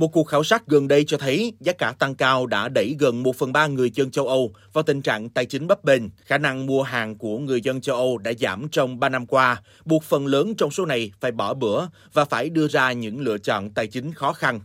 Một 0.00 0.08
cuộc 0.08 0.24
khảo 0.24 0.44
sát 0.44 0.66
gần 0.66 0.88
đây 0.88 1.04
cho 1.04 1.18
thấy 1.18 1.52
giá 1.60 1.72
cả 1.72 1.94
tăng 1.98 2.14
cao 2.14 2.46
đã 2.46 2.68
đẩy 2.68 2.96
gần 2.98 3.22
1 3.22 3.36
phần 3.36 3.52
3 3.52 3.66
người 3.66 3.90
dân 3.90 4.10
châu 4.10 4.26
Âu 4.26 4.52
vào 4.72 4.82
tình 4.82 5.02
trạng 5.02 5.28
tài 5.28 5.46
chính 5.46 5.66
bấp 5.66 5.84
bênh. 5.84 6.02
Khả 6.24 6.38
năng 6.38 6.66
mua 6.66 6.82
hàng 6.82 7.18
của 7.18 7.38
người 7.38 7.60
dân 7.60 7.80
châu 7.80 7.96
Âu 7.96 8.18
đã 8.18 8.32
giảm 8.40 8.68
trong 8.68 9.00
3 9.00 9.08
năm 9.08 9.26
qua, 9.26 9.62
buộc 9.84 10.04
phần 10.04 10.26
lớn 10.26 10.54
trong 10.54 10.70
số 10.70 10.86
này 10.86 11.12
phải 11.20 11.32
bỏ 11.32 11.54
bữa 11.54 11.86
và 12.12 12.24
phải 12.24 12.50
đưa 12.50 12.68
ra 12.68 12.92
những 12.92 13.20
lựa 13.20 13.38
chọn 13.38 13.70
tài 13.70 13.86
chính 13.86 14.12
khó 14.12 14.32
khăn. 14.32 14.60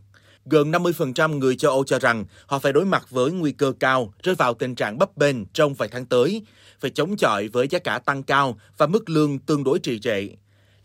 Gần 0.46 0.72
50% 0.72 1.38
người 1.38 1.56
châu 1.56 1.72
Âu 1.72 1.84
cho 1.84 2.00
rằng 2.00 2.26
họ 2.46 2.60
phải 2.60 2.74
đối 2.74 2.86
mặt 2.86 3.06
với 3.10 3.32
nguy 3.32 3.52
cơ 3.52 3.74
cao 3.80 4.14
rơi 4.24 4.36
vào 4.36 4.54
tình 4.54 4.76
trạng 4.76 4.98
bấp 4.98 5.18
bênh 5.18 5.46
trong 5.46 5.74
vài 5.74 5.90
tháng 5.90 6.06
tới, 6.06 6.42
phải 6.80 6.92
chống 6.92 7.18
chọi 7.18 7.48
với 7.48 7.68
giá 7.68 7.80
cả 7.80 8.00
tăng 8.00 8.24
cao 8.24 8.58
và 8.78 8.88
mức 8.88 9.10
lương 9.10 9.40
tương 9.40 9.64
đối 9.64 9.80
trì 9.80 10.00
trệ. 10.00 10.28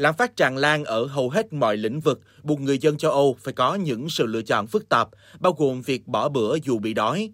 Lạm 0.01 0.15
phát 0.15 0.37
tràn 0.37 0.57
lan 0.57 0.85
ở 0.85 1.07
hầu 1.07 1.31
hết 1.31 1.53
mọi 1.53 1.77
lĩnh 1.77 2.01
vực, 2.01 2.21
buộc 2.43 2.61
người 2.61 2.79
dân 2.79 2.97
châu 2.99 3.11
Âu 3.11 3.37
phải 3.41 3.55
có 3.55 3.75
những 3.75 4.11
sự 4.11 4.27
lựa 4.27 4.43
chọn 4.43 4.67
phức 4.67 4.89
tạp, 4.89 5.09
bao 5.41 5.53
gồm 5.53 5.83
việc 5.83 6.07
bỏ 6.07 6.29
bữa 6.29 6.57
dù 6.63 6.79
bị 6.79 6.95
đói. 6.95 7.31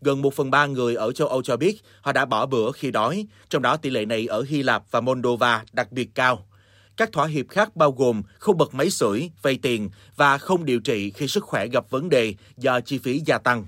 Gần 0.00 0.22
1 0.22 0.34
phần 0.34 0.50
3 0.50 0.66
người 0.66 0.94
ở 0.94 1.12
châu 1.12 1.28
Âu 1.28 1.42
cho 1.42 1.56
biết 1.56 1.80
họ 2.00 2.12
đã 2.12 2.24
bỏ 2.24 2.46
bữa 2.46 2.72
khi 2.72 2.90
đói, 2.90 3.26
trong 3.50 3.62
đó 3.62 3.76
tỷ 3.76 3.90
lệ 3.90 4.04
này 4.04 4.26
ở 4.26 4.42
Hy 4.42 4.62
Lạp 4.62 4.82
và 4.90 5.00
Moldova 5.00 5.64
đặc 5.72 5.92
biệt 5.92 6.10
cao. 6.14 6.46
Các 6.96 7.12
thỏa 7.12 7.26
hiệp 7.26 7.48
khác 7.48 7.76
bao 7.76 7.92
gồm 7.92 8.22
không 8.38 8.58
bật 8.58 8.74
máy 8.74 8.90
sưởi, 8.90 9.30
vay 9.42 9.58
tiền 9.62 9.90
và 10.16 10.38
không 10.38 10.64
điều 10.64 10.80
trị 10.80 11.10
khi 11.10 11.28
sức 11.28 11.44
khỏe 11.44 11.66
gặp 11.66 11.90
vấn 11.90 12.08
đề 12.08 12.34
do 12.56 12.80
chi 12.80 12.98
phí 12.98 13.22
gia 13.26 13.38
tăng. 13.38 13.66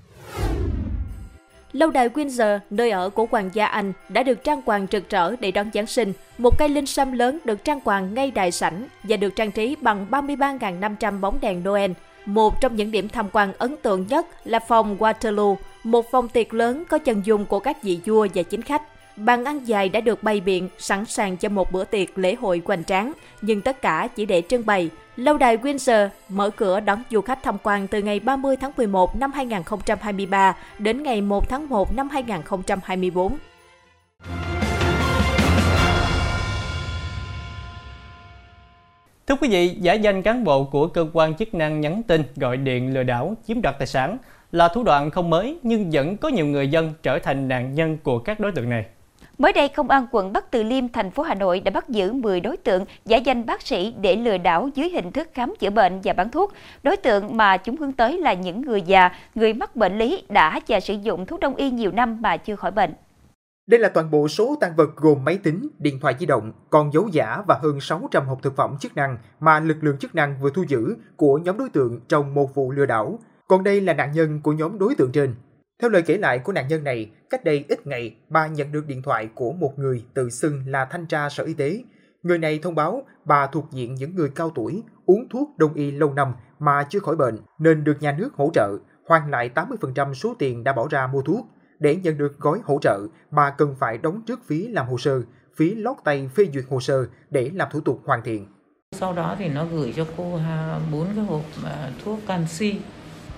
Lâu 1.73 1.89
đài 1.89 2.09
Windsor, 2.09 2.59
nơi 2.69 2.91
ở 2.91 3.09
của 3.09 3.27
hoàng 3.31 3.49
gia 3.53 3.65
Anh, 3.65 3.93
đã 4.09 4.23
được 4.23 4.43
trang 4.43 4.61
hoàng 4.65 4.87
rực 4.91 5.09
rỡ 5.09 5.35
để 5.35 5.51
đón 5.51 5.69
Giáng 5.73 5.87
sinh. 5.87 6.13
Một 6.37 6.57
cây 6.57 6.69
linh 6.69 6.85
sâm 6.85 7.11
lớn 7.11 7.39
được 7.45 7.63
trang 7.63 7.79
hoàng 7.85 8.13
ngay 8.13 8.31
đại 8.31 8.51
sảnh 8.51 8.87
và 9.03 9.17
được 9.17 9.35
trang 9.35 9.51
trí 9.51 9.75
bằng 9.81 10.05
33.500 10.11 11.19
bóng 11.19 11.39
đèn 11.41 11.63
Noel. 11.63 11.91
Một 12.25 12.61
trong 12.61 12.75
những 12.75 12.91
điểm 12.91 13.09
tham 13.09 13.29
quan 13.31 13.53
ấn 13.57 13.75
tượng 13.77 14.07
nhất 14.07 14.27
là 14.45 14.59
phòng 14.59 14.97
Waterloo, 14.99 15.55
một 15.83 16.11
phòng 16.11 16.29
tiệc 16.29 16.53
lớn 16.53 16.83
có 16.89 16.97
chân 16.97 17.21
dung 17.25 17.45
của 17.45 17.59
các 17.59 17.83
vị 17.83 17.99
vua 18.05 18.27
và 18.33 18.43
chính 18.43 18.61
khách. 18.61 18.81
Bàn 19.15 19.45
ăn 19.45 19.67
dài 19.67 19.89
đã 19.89 20.01
được 20.01 20.23
bày 20.23 20.41
biện, 20.41 20.69
sẵn 20.77 21.05
sàng 21.05 21.37
cho 21.37 21.49
một 21.49 21.71
bữa 21.71 21.83
tiệc 21.83 22.17
lễ 22.17 22.35
hội 22.35 22.61
hoành 22.65 22.83
tráng, 22.83 23.13
nhưng 23.41 23.61
tất 23.61 23.81
cả 23.81 24.09
chỉ 24.15 24.25
để 24.25 24.41
trưng 24.49 24.65
bày. 24.65 24.89
Lâu 25.17 25.37
đài 25.37 25.57
Windsor 25.57 26.09
mở 26.29 26.49
cửa 26.49 26.79
đón 26.79 27.03
du 27.11 27.21
khách 27.21 27.43
tham 27.43 27.57
quan 27.63 27.87
từ 27.87 28.01
ngày 28.01 28.19
30 28.19 28.55
tháng 28.61 28.71
11 28.77 29.15
năm 29.15 29.31
2023 29.31 30.55
đến 30.79 31.03
ngày 31.03 31.21
1 31.21 31.49
tháng 31.49 31.69
1 31.69 31.95
năm 31.95 32.09
2024. 32.09 33.37
Thưa 39.27 39.35
quý 39.41 39.49
vị, 39.49 39.77
giả 39.81 39.93
danh 39.93 40.21
cán 40.21 40.43
bộ 40.43 40.63
của 40.63 40.87
cơ 40.87 41.07
quan 41.13 41.35
chức 41.35 41.53
năng 41.53 41.81
nhắn 41.81 42.01
tin, 42.07 42.23
gọi 42.35 42.57
điện 42.57 42.93
lừa 42.93 43.03
đảo, 43.03 43.35
chiếm 43.47 43.61
đoạt 43.61 43.79
tài 43.79 43.87
sản 43.87 44.17
là 44.51 44.67
thủ 44.67 44.83
đoạn 44.83 45.11
không 45.11 45.29
mới 45.29 45.57
nhưng 45.63 45.89
vẫn 45.91 46.17
có 46.17 46.29
nhiều 46.29 46.45
người 46.45 46.67
dân 46.67 46.93
trở 47.03 47.19
thành 47.19 47.47
nạn 47.47 47.75
nhân 47.75 47.97
của 48.03 48.19
các 48.19 48.39
đối 48.39 48.51
tượng 48.51 48.69
này. 48.69 48.85
Mới 49.37 49.53
đây, 49.53 49.69
Công 49.69 49.89
an 49.89 50.07
quận 50.11 50.33
Bắc 50.33 50.51
Từ 50.51 50.63
Liêm, 50.63 50.87
thành 50.89 51.11
phố 51.11 51.23
Hà 51.23 51.35
Nội 51.35 51.59
đã 51.59 51.71
bắt 51.71 51.89
giữ 51.89 52.13
10 52.13 52.39
đối 52.39 52.57
tượng 52.57 52.85
giả 53.05 53.17
danh 53.17 53.45
bác 53.45 53.61
sĩ 53.61 53.93
để 54.01 54.15
lừa 54.15 54.37
đảo 54.37 54.69
dưới 54.75 54.89
hình 54.89 55.11
thức 55.11 55.29
khám 55.33 55.53
chữa 55.59 55.69
bệnh 55.69 55.99
và 56.03 56.13
bán 56.13 56.29
thuốc. 56.29 56.53
Đối 56.83 56.97
tượng 56.97 57.37
mà 57.37 57.57
chúng 57.57 57.77
hướng 57.77 57.91
tới 57.91 58.17
là 58.17 58.33
những 58.33 58.61
người 58.61 58.81
già, 58.81 59.09
người 59.35 59.53
mắc 59.53 59.75
bệnh 59.75 59.97
lý 59.97 60.23
đã 60.29 60.59
và 60.67 60.79
sử 60.79 60.93
dụng 60.93 61.25
thuốc 61.25 61.39
đông 61.39 61.55
y 61.55 61.71
nhiều 61.71 61.91
năm 61.91 62.21
mà 62.21 62.37
chưa 62.37 62.55
khỏi 62.55 62.71
bệnh. 62.71 62.93
Đây 63.67 63.79
là 63.79 63.89
toàn 63.89 64.11
bộ 64.11 64.27
số 64.27 64.55
tăng 64.61 64.75
vật 64.75 64.95
gồm 64.95 65.25
máy 65.25 65.37
tính, 65.43 65.67
điện 65.79 65.99
thoại 65.99 66.15
di 66.19 66.25
động, 66.25 66.51
con 66.69 66.93
dấu 66.93 67.07
giả 67.11 67.37
và 67.47 67.59
hơn 67.63 67.81
600 67.81 68.25
hộp 68.25 68.41
thực 68.41 68.55
phẩm 68.55 68.75
chức 68.79 68.95
năng 68.95 69.17
mà 69.39 69.59
lực 69.59 69.77
lượng 69.81 69.97
chức 69.97 70.15
năng 70.15 70.35
vừa 70.41 70.49
thu 70.49 70.63
giữ 70.67 70.95
của 71.17 71.37
nhóm 71.37 71.57
đối 71.57 71.69
tượng 71.69 71.99
trong 72.07 72.33
một 72.33 72.55
vụ 72.55 72.71
lừa 72.71 72.85
đảo. 72.85 73.19
Còn 73.47 73.63
đây 73.63 73.81
là 73.81 73.93
nạn 73.93 74.11
nhân 74.11 74.41
của 74.43 74.51
nhóm 74.51 74.79
đối 74.79 74.95
tượng 74.95 75.11
trên. 75.11 75.35
Theo 75.81 75.89
lời 75.89 76.01
kể 76.01 76.17
lại 76.17 76.39
của 76.39 76.53
nạn 76.53 76.67
nhân 76.67 76.83
này, 76.83 77.11
cách 77.29 77.43
đây 77.43 77.65
ít 77.69 77.87
ngày, 77.87 78.15
bà 78.29 78.47
nhận 78.47 78.71
được 78.71 78.87
điện 78.87 79.01
thoại 79.01 79.29
của 79.35 79.51
một 79.51 79.79
người 79.79 80.05
tự 80.13 80.29
xưng 80.29 80.63
là 80.67 80.85
thanh 80.85 81.05
tra 81.05 81.29
sở 81.29 81.43
y 81.43 81.53
tế. 81.53 81.83
Người 82.23 82.37
này 82.37 82.59
thông 82.63 82.75
báo 82.75 83.03
bà 83.25 83.47
thuộc 83.47 83.65
diện 83.71 83.95
những 83.95 84.15
người 84.15 84.29
cao 84.35 84.51
tuổi, 84.55 84.83
uống 85.05 85.29
thuốc 85.29 85.49
đông 85.57 85.73
y 85.73 85.91
lâu 85.91 86.13
năm 86.13 86.33
mà 86.59 86.85
chưa 86.89 86.99
khỏi 86.99 87.15
bệnh, 87.15 87.37
nên 87.59 87.83
được 87.83 88.01
nhà 88.01 88.15
nước 88.17 88.33
hỗ 88.33 88.49
trợ, 88.53 88.77
hoàn 89.07 89.29
lại 89.29 89.49
80% 89.55 90.13
số 90.13 90.35
tiền 90.39 90.63
đã 90.63 90.73
bỏ 90.73 90.87
ra 90.89 91.07
mua 91.07 91.21
thuốc. 91.21 91.45
Để 91.79 91.95
nhận 91.95 92.17
được 92.17 92.39
gói 92.39 92.59
hỗ 92.63 92.79
trợ, 92.81 92.99
bà 93.31 93.49
cần 93.49 93.75
phải 93.79 93.97
đóng 93.97 94.21
trước 94.27 94.39
phí 94.47 94.67
làm 94.67 94.87
hồ 94.87 94.97
sơ, 94.97 95.21
phí 95.57 95.75
lót 95.75 95.97
tay 96.03 96.29
phê 96.35 96.47
duyệt 96.53 96.65
hồ 96.69 96.79
sơ 96.79 97.05
để 97.29 97.51
làm 97.53 97.67
thủ 97.71 97.79
tục 97.81 98.01
hoàn 98.05 98.21
thiện. 98.23 98.47
Sau 98.91 99.13
đó 99.13 99.35
thì 99.39 99.49
nó 99.49 99.65
gửi 99.65 99.93
cho 99.95 100.05
cô 100.17 100.35
à, 100.35 100.79
bốn 100.91 101.07
cái 101.15 101.25
hộp 101.25 101.41
à, 101.65 101.91
thuốc 102.05 102.19
canxi 102.27 102.79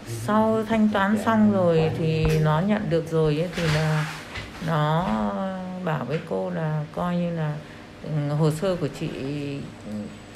sau 0.08 0.64
thanh 0.70 0.90
toán 0.94 1.18
xong 1.26 1.52
rồi 1.52 1.92
thì 1.98 2.40
nó 2.40 2.60
nhận 2.60 2.90
được 2.90 3.12
rồi 3.12 3.40
ấy, 3.40 3.50
thì 3.56 3.64
là 3.76 4.06
nó 4.68 5.06
bảo 5.86 6.06
với 6.06 6.20
cô 6.30 6.50
là 6.50 6.86
coi 6.96 7.16
như 7.16 7.36
là 7.36 7.56
ừ, 8.04 8.36
hồ 8.36 8.52
sơ 8.52 8.76
của 8.76 8.88
chị 9.00 9.10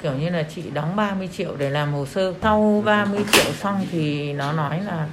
kiểu 0.02 0.12
như 0.12 0.30
là 0.30 0.42
chị 0.54 0.70
đóng 0.70 0.96
30 0.96 1.28
triệu 1.32 1.56
để 1.58 1.70
làm 1.70 1.92
hồ 1.92 2.06
sơ 2.06 2.34
sau 2.42 2.82
30 2.86 3.20
triệu 3.32 3.52
xong 3.52 3.86
thì 3.90 4.32
nó 4.32 4.52
nói 4.52 4.80
là 4.84 5.08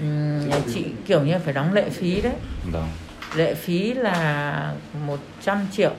um, 0.00 0.62
chị 0.74 0.84
kiểu 1.06 1.22
như 1.22 1.38
phải 1.44 1.54
đóng 1.54 1.72
lệ 1.72 1.90
phí 1.90 2.20
đấy 2.20 2.34
vâng. 2.72 2.88
lệ 3.36 3.54
phí 3.54 3.94
là 3.94 4.74
100 5.06 5.66
triệu 5.72 5.92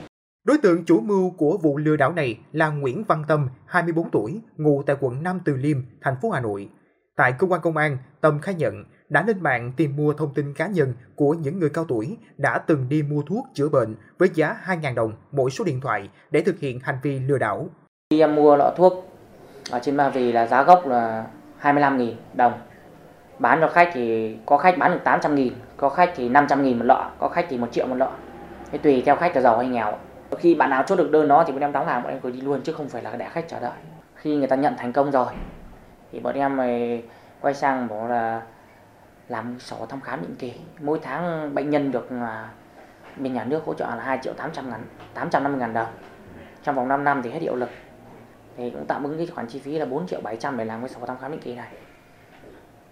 Đối 0.44 0.58
tượng 0.58 0.84
chủ 0.84 1.00
mưu 1.00 1.30
của 1.30 1.58
vụ 1.62 1.76
lừa 1.76 1.96
đảo 1.96 2.12
này 2.12 2.38
là 2.52 2.68
Nguyễn 2.68 3.04
Văn 3.04 3.24
Tâm, 3.28 3.48
24 3.66 4.10
tuổi, 4.10 4.40
ngụ 4.56 4.82
tại 4.86 4.96
quận 5.00 5.22
Nam 5.22 5.40
Từ 5.44 5.56
Liêm, 5.56 5.78
thành 6.00 6.14
phố 6.22 6.30
Hà 6.30 6.40
Nội. 6.40 6.68
Tại 7.18 7.32
cơ 7.32 7.46
quan 7.46 7.60
công 7.60 7.76
an, 7.76 7.96
Tâm 8.20 8.38
khai 8.40 8.54
nhận 8.54 8.84
đã 9.08 9.24
lên 9.26 9.42
mạng 9.42 9.72
tìm 9.76 9.96
mua 9.96 10.12
thông 10.12 10.34
tin 10.34 10.54
cá 10.54 10.66
nhân 10.66 10.92
của 11.14 11.34
những 11.34 11.58
người 11.58 11.70
cao 11.70 11.84
tuổi 11.88 12.16
đã 12.36 12.58
từng 12.58 12.88
đi 12.88 13.02
mua 13.02 13.22
thuốc 13.22 13.46
chữa 13.54 13.68
bệnh 13.68 13.96
với 14.18 14.30
giá 14.34 14.56
2.000 14.66 14.94
đồng 14.94 15.12
mỗi 15.32 15.50
số 15.50 15.64
điện 15.64 15.80
thoại 15.80 16.08
để 16.30 16.40
thực 16.40 16.58
hiện 16.58 16.80
hành 16.82 16.98
vi 17.02 17.20
lừa 17.20 17.38
đảo. 17.38 17.68
Khi 18.10 18.20
em 18.20 18.34
mua 18.34 18.56
lọ 18.56 18.72
thuốc 18.76 18.92
ở 19.70 19.80
trên 19.82 19.96
Ba 19.96 20.08
Vì 20.08 20.32
là 20.32 20.46
giá 20.46 20.62
gốc 20.62 20.86
là 20.86 21.26
25.000 21.62 22.12
đồng. 22.34 22.52
Bán 23.38 23.58
cho 23.60 23.68
khách 23.68 23.90
thì 23.94 24.36
có 24.46 24.58
khách 24.58 24.78
bán 24.78 24.92
được 24.92 25.00
800.000, 25.04 25.50
có 25.76 25.88
khách 25.88 26.12
thì 26.16 26.28
500.000 26.28 26.76
một 26.76 26.84
lọ, 26.84 27.10
có 27.18 27.28
khách 27.28 27.46
thì 27.48 27.58
1 27.58 27.68
triệu 27.72 27.86
một 27.86 27.96
lọ. 27.96 28.10
Thế 28.72 28.78
tùy 28.78 29.02
theo 29.06 29.16
khách 29.16 29.36
là 29.36 29.42
giàu 29.42 29.58
hay 29.58 29.68
nghèo. 29.68 29.98
Khi 30.38 30.54
bạn 30.54 30.70
nào 30.70 30.84
chốt 30.86 30.96
được 30.96 31.10
đơn 31.10 31.28
đó 31.28 31.44
thì 31.46 31.52
bọn 31.52 31.60
em 31.60 31.72
đóng 31.72 31.86
hàng 31.86 32.02
bọn 32.02 32.12
em 32.12 32.20
cứ 32.20 32.30
đi 32.30 32.40
luôn 32.40 32.60
chứ 32.64 32.72
không 32.72 32.88
phải 32.88 33.02
là 33.02 33.16
để 33.16 33.28
khách 33.28 33.48
chờ 33.48 33.60
đợi. 33.60 33.78
Khi 34.14 34.36
người 34.36 34.46
ta 34.46 34.56
nhận 34.56 34.74
thành 34.78 34.92
công 34.92 35.10
rồi 35.10 35.26
thì 36.12 36.20
bọn 36.20 36.34
em 36.34 36.56
mày 36.56 37.02
quay 37.40 37.54
sang 37.54 37.88
bảo 37.88 38.08
là 38.08 38.42
làm 39.28 39.60
sổ 39.60 39.86
thăm 39.86 40.00
khám 40.00 40.20
định 40.22 40.36
kỳ. 40.38 40.52
Mỗi 40.80 40.98
tháng 41.02 41.54
bệnh 41.54 41.70
nhân 41.70 41.92
được 41.92 42.10
à, 42.10 42.48
bên 43.16 43.32
nhà 43.32 43.44
nước 43.44 43.64
hỗ 43.64 43.74
trợ 43.74 43.86
là 43.86 44.02
2 44.02 44.18
triệu 44.22 44.32
800 44.32 44.70
ngàn 44.70 44.84
850 45.14 45.60
ngàn 45.60 45.72
đồng. 45.72 45.88
Trong 46.62 46.74
vòng 46.74 46.88
5 46.88 47.04
năm 47.04 47.22
thì 47.22 47.30
hết 47.30 47.42
hiệu 47.42 47.56
lực. 47.56 47.70
Thì 48.56 48.70
cũng 48.70 48.84
tạm 48.88 49.04
ứng 49.04 49.16
cái 49.16 49.26
khoản 49.26 49.46
chi 49.46 49.58
phí 49.58 49.78
là 49.78 49.86
4 49.86 50.06
triệu 50.06 50.20
700 50.20 50.56
để 50.56 50.64
làm 50.64 50.80
cái 50.80 50.88
sổ 50.88 51.06
thăm 51.06 51.16
khám 51.20 51.30
định 51.30 51.40
kỳ 51.40 51.54
này. 51.54 51.72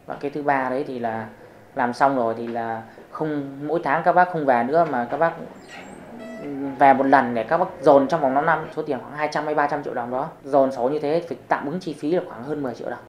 Và 0.07 0.17
cái 0.21 0.31
thứ 0.31 0.43
ba 0.43 0.71
đấy 0.71 0.85
thì 0.87 0.99
là 0.99 1.29
làm 1.75 1.93
xong 1.93 2.17
rồi 2.17 2.35
thì 2.39 2.47
là 2.47 2.83
không, 3.11 3.59
mỗi 3.69 3.81
tháng 3.85 4.03
các 4.05 4.13
bác 4.13 4.29
không 4.33 4.47
về 4.47 4.65
nữa 4.65 4.87
mà 4.91 5.09
các 5.11 5.17
bác 5.17 5.33
về 6.79 6.95
một 6.95 7.05
lần 7.05 7.35
để 7.35 7.43
các 7.43 7.59
bác 7.59 7.67
dồn 7.83 8.09
trong 8.09 8.21
vòng 8.21 8.35
5 8.35 8.47
năm 8.47 8.67
số 8.77 8.83
tiền 8.83 8.99
khoảng 9.01 9.17
200 9.17 9.45
hay 9.45 9.55
300 9.55 9.85
triệu 9.85 9.95
đồng 9.95 10.11
đó 10.11 10.31
dồn 10.45 10.73
số 10.73 10.89
như 10.89 10.99
thế 10.99 11.25
phải 11.29 11.39
tạm 11.49 11.67
ứng 11.67 11.81
chi 11.81 11.95
phí 11.99 12.11
là 12.11 12.23
khoảng 12.29 12.45
hơn 12.45 12.63
10 12.63 12.75
triệu 12.75 12.91
đồng 12.91 13.01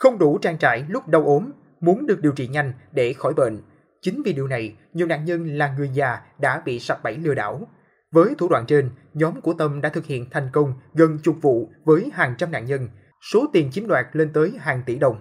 không 0.00 0.18
đủ 0.18 0.38
trang 0.38 0.58
trải 0.58 0.84
lúc 0.88 1.08
đau 1.08 1.24
ốm, 1.24 1.50
muốn 1.80 2.06
được 2.06 2.20
điều 2.22 2.32
trị 2.32 2.48
nhanh 2.48 2.72
để 2.92 3.12
khỏi 3.12 3.34
bệnh. 3.34 3.58
Chính 4.00 4.22
vì 4.24 4.32
điều 4.32 4.46
này, 4.46 4.74
nhiều 4.92 5.06
nạn 5.06 5.24
nhân 5.24 5.46
là 5.46 5.74
người 5.78 5.90
già 5.94 6.18
đã 6.38 6.62
bị 6.64 6.78
sập 6.78 7.02
bẫy 7.02 7.16
lừa 7.16 7.34
đảo. 7.34 7.60
Với 8.12 8.34
thủ 8.38 8.48
đoạn 8.48 8.66
trên, 8.66 8.90
nhóm 9.14 9.40
của 9.40 9.52
Tâm 9.58 9.80
đã 9.80 9.88
thực 9.88 10.06
hiện 10.06 10.30
thành 10.30 10.48
công 10.52 10.72
gần 10.94 11.18
chục 11.22 11.36
vụ 11.42 11.68
với 11.84 12.10
hàng 12.14 12.34
trăm 12.38 12.52
nạn 12.52 12.64
nhân, 12.64 12.88
số 13.32 13.46
tiền 13.52 13.70
chiếm 13.70 13.88
đoạt 13.88 14.06
lên 14.12 14.32
tới 14.32 14.52
hàng 14.58 14.82
tỷ 14.86 14.96
đồng. 14.96 15.16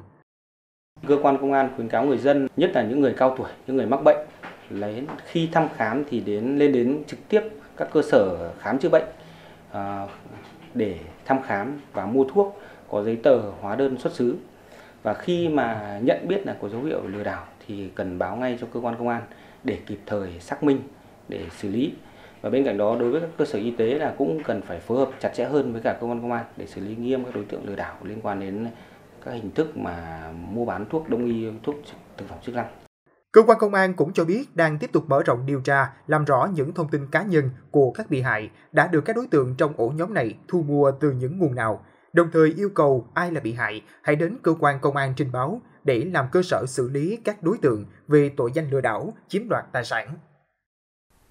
Cơ 1.07 1.17
quan 1.23 1.37
công 1.41 1.53
an 1.53 1.73
khuyến 1.75 1.89
cáo 1.89 2.05
người 2.05 2.17
dân, 2.17 2.47
nhất 2.57 2.71
là 2.73 2.83
những 2.83 3.01
người 3.01 3.13
cao 3.17 3.35
tuổi, 3.37 3.47
những 3.67 3.77
người 3.77 3.85
mắc 3.85 4.03
bệnh, 4.03 4.27
lấy 4.69 5.03
khi 5.25 5.49
thăm 5.51 5.67
khám 5.75 6.03
thì 6.09 6.19
đến 6.19 6.57
lên 6.57 6.71
đến 6.71 7.03
trực 7.07 7.19
tiếp 7.29 7.41
các 7.77 7.87
cơ 7.93 8.01
sở 8.01 8.51
khám 8.59 8.79
chữa 8.79 8.89
bệnh 8.89 9.05
à, 9.71 10.07
để 10.73 10.97
thăm 11.25 11.41
khám 11.41 11.81
và 11.93 12.05
mua 12.05 12.23
thuốc 12.23 12.61
có 12.89 13.03
giấy 13.03 13.15
tờ 13.15 13.39
hóa 13.39 13.75
đơn 13.75 13.97
xuất 13.97 14.13
xứ. 14.13 14.35
Và 15.03 15.13
khi 15.13 15.49
mà 15.49 15.99
nhận 16.03 16.27
biết 16.27 16.47
là 16.47 16.55
có 16.61 16.69
dấu 16.69 16.81
hiệu 16.83 17.01
lừa 17.07 17.23
đảo 17.23 17.45
thì 17.67 17.89
cần 17.95 18.19
báo 18.19 18.35
ngay 18.35 18.57
cho 18.61 18.67
cơ 18.73 18.79
quan 18.79 18.95
công 18.97 19.07
an 19.07 19.21
để 19.63 19.77
kịp 19.85 19.99
thời 20.05 20.39
xác 20.39 20.63
minh 20.63 20.79
để 21.27 21.41
xử 21.57 21.69
lý. 21.69 21.93
Và 22.41 22.49
bên 22.49 22.63
cạnh 22.65 22.77
đó 22.77 22.97
đối 22.99 23.11
với 23.11 23.21
các 23.21 23.29
cơ 23.37 23.45
sở 23.45 23.59
y 23.59 23.71
tế 23.71 23.85
là 23.85 24.13
cũng 24.17 24.43
cần 24.43 24.61
phải 24.61 24.79
phối 24.79 24.97
hợp 24.97 25.09
chặt 25.19 25.29
chẽ 25.29 25.45
hơn 25.45 25.73
với 25.73 25.81
cả 25.81 25.97
cơ 26.01 26.07
quan 26.07 26.21
công 26.21 26.31
an 26.31 26.45
để 26.57 26.67
xử 26.67 26.81
lý 26.81 26.95
nghiêm 26.95 27.25
các 27.25 27.35
đối 27.35 27.45
tượng 27.45 27.65
lừa 27.65 27.75
đảo 27.75 27.95
liên 28.03 28.21
quan 28.21 28.39
đến 28.39 28.67
các 29.25 29.31
hình 29.31 29.51
thức 29.51 29.77
mà 29.77 30.23
mua 30.51 30.65
bán 30.65 30.85
thuốc 30.89 31.09
đông 31.09 31.25
y 31.25 31.47
thuốc 31.63 31.75
thực 32.17 32.29
phẩm 32.29 32.37
chức 32.45 32.55
năng. 32.55 32.67
Cơ 33.31 33.41
quan 33.41 33.57
công 33.59 33.73
an 33.73 33.93
cũng 33.93 34.13
cho 34.13 34.25
biết 34.25 34.55
đang 34.55 34.77
tiếp 34.77 34.89
tục 34.93 35.03
mở 35.07 35.23
rộng 35.25 35.45
điều 35.45 35.61
tra, 35.61 35.89
làm 36.07 36.25
rõ 36.25 36.49
những 36.53 36.73
thông 36.73 36.89
tin 36.89 37.07
cá 37.11 37.23
nhân 37.23 37.49
của 37.71 37.91
các 37.91 38.09
bị 38.09 38.21
hại 38.21 38.49
đã 38.71 38.87
được 38.87 39.01
các 39.05 39.15
đối 39.15 39.27
tượng 39.27 39.55
trong 39.57 39.73
ổ 39.77 39.93
nhóm 39.95 40.13
này 40.13 40.35
thu 40.47 40.61
mua 40.61 40.91
từ 40.91 41.11
những 41.11 41.39
nguồn 41.39 41.55
nào 41.55 41.85
đồng 42.13 42.29
thời 42.33 42.53
yêu 42.57 42.69
cầu 42.75 43.07
ai 43.13 43.31
là 43.31 43.39
bị 43.39 43.53
hại 43.53 43.81
hãy 44.01 44.15
đến 44.15 44.37
cơ 44.43 44.53
quan 44.59 44.79
công 44.79 44.95
an 44.95 45.13
trình 45.17 45.31
báo 45.31 45.61
để 45.83 46.05
làm 46.13 46.25
cơ 46.31 46.41
sở 46.43 46.65
xử 46.67 46.89
lý 46.89 47.17
các 47.23 47.43
đối 47.43 47.57
tượng 47.57 47.85
về 48.07 48.31
tội 48.37 48.51
danh 48.53 48.69
lừa 48.69 48.81
đảo, 48.81 49.13
chiếm 49.27 49.49
đoạt 49.49 49.65
tài 49.71 49.85
sản. 49.85 50.07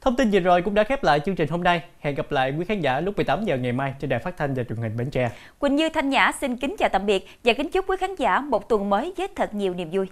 Thông 0.00 0.16
tin 0.16 0.30
vừa 0.30 0.40
rồi 0.40 0.62
cũng 0.62 0.74
đã 0.74 0.84
khép 0.84 1.04
lại 1.04 1.20
chương 1.20 1.36
trình 1.36 1.48
hôm 1.48 1.62
nay. 1.62 1.84
Hẹn 1.98 2.14
gặp 2.14 2.32
lại 2.32 2.54
quý 2.58 2.64
khán 2.64 2.80
giả 2.80 3.00
lúc 3.00 3.16
18 3.16 3.44
giờ 3.44 3.56
ngày 3.56 3.72
mai 3.72 3.94
trên 4.00 4.10
đài 4.10 4.20
phát 4.20 4.36
thanh 4.36 4.54
và 4.54 4.64
truyền 4.64 4.78
hình 4.78 4.96
Bến 4.96 5.10
Tre. 5.10 5.30
Quỳnh 5.58 5.76
Như 5.76 5.88
Thanh 5.94 6.10
Nhã 6.10 6.32
xin 6.40 6.56
kính 6.56 6.76
chào 6.78 6.88
tạm 6.88 7.06
biệt 7.06 7.26
và 7.44 7.52
kính 7.52 7.70
chúc 7.70 7.84
quý 7.88 7.96
khán 8.00 8.14
giả 8.14 8.40
một 8.40 8.68
tuần 8.68 8.90
mới 8.90 9.14
với 9.16 9.28
thật 9.36 9.54
nhiều 9.54 9.74
niềm 9.74 9.88
vui. 9.92 10.06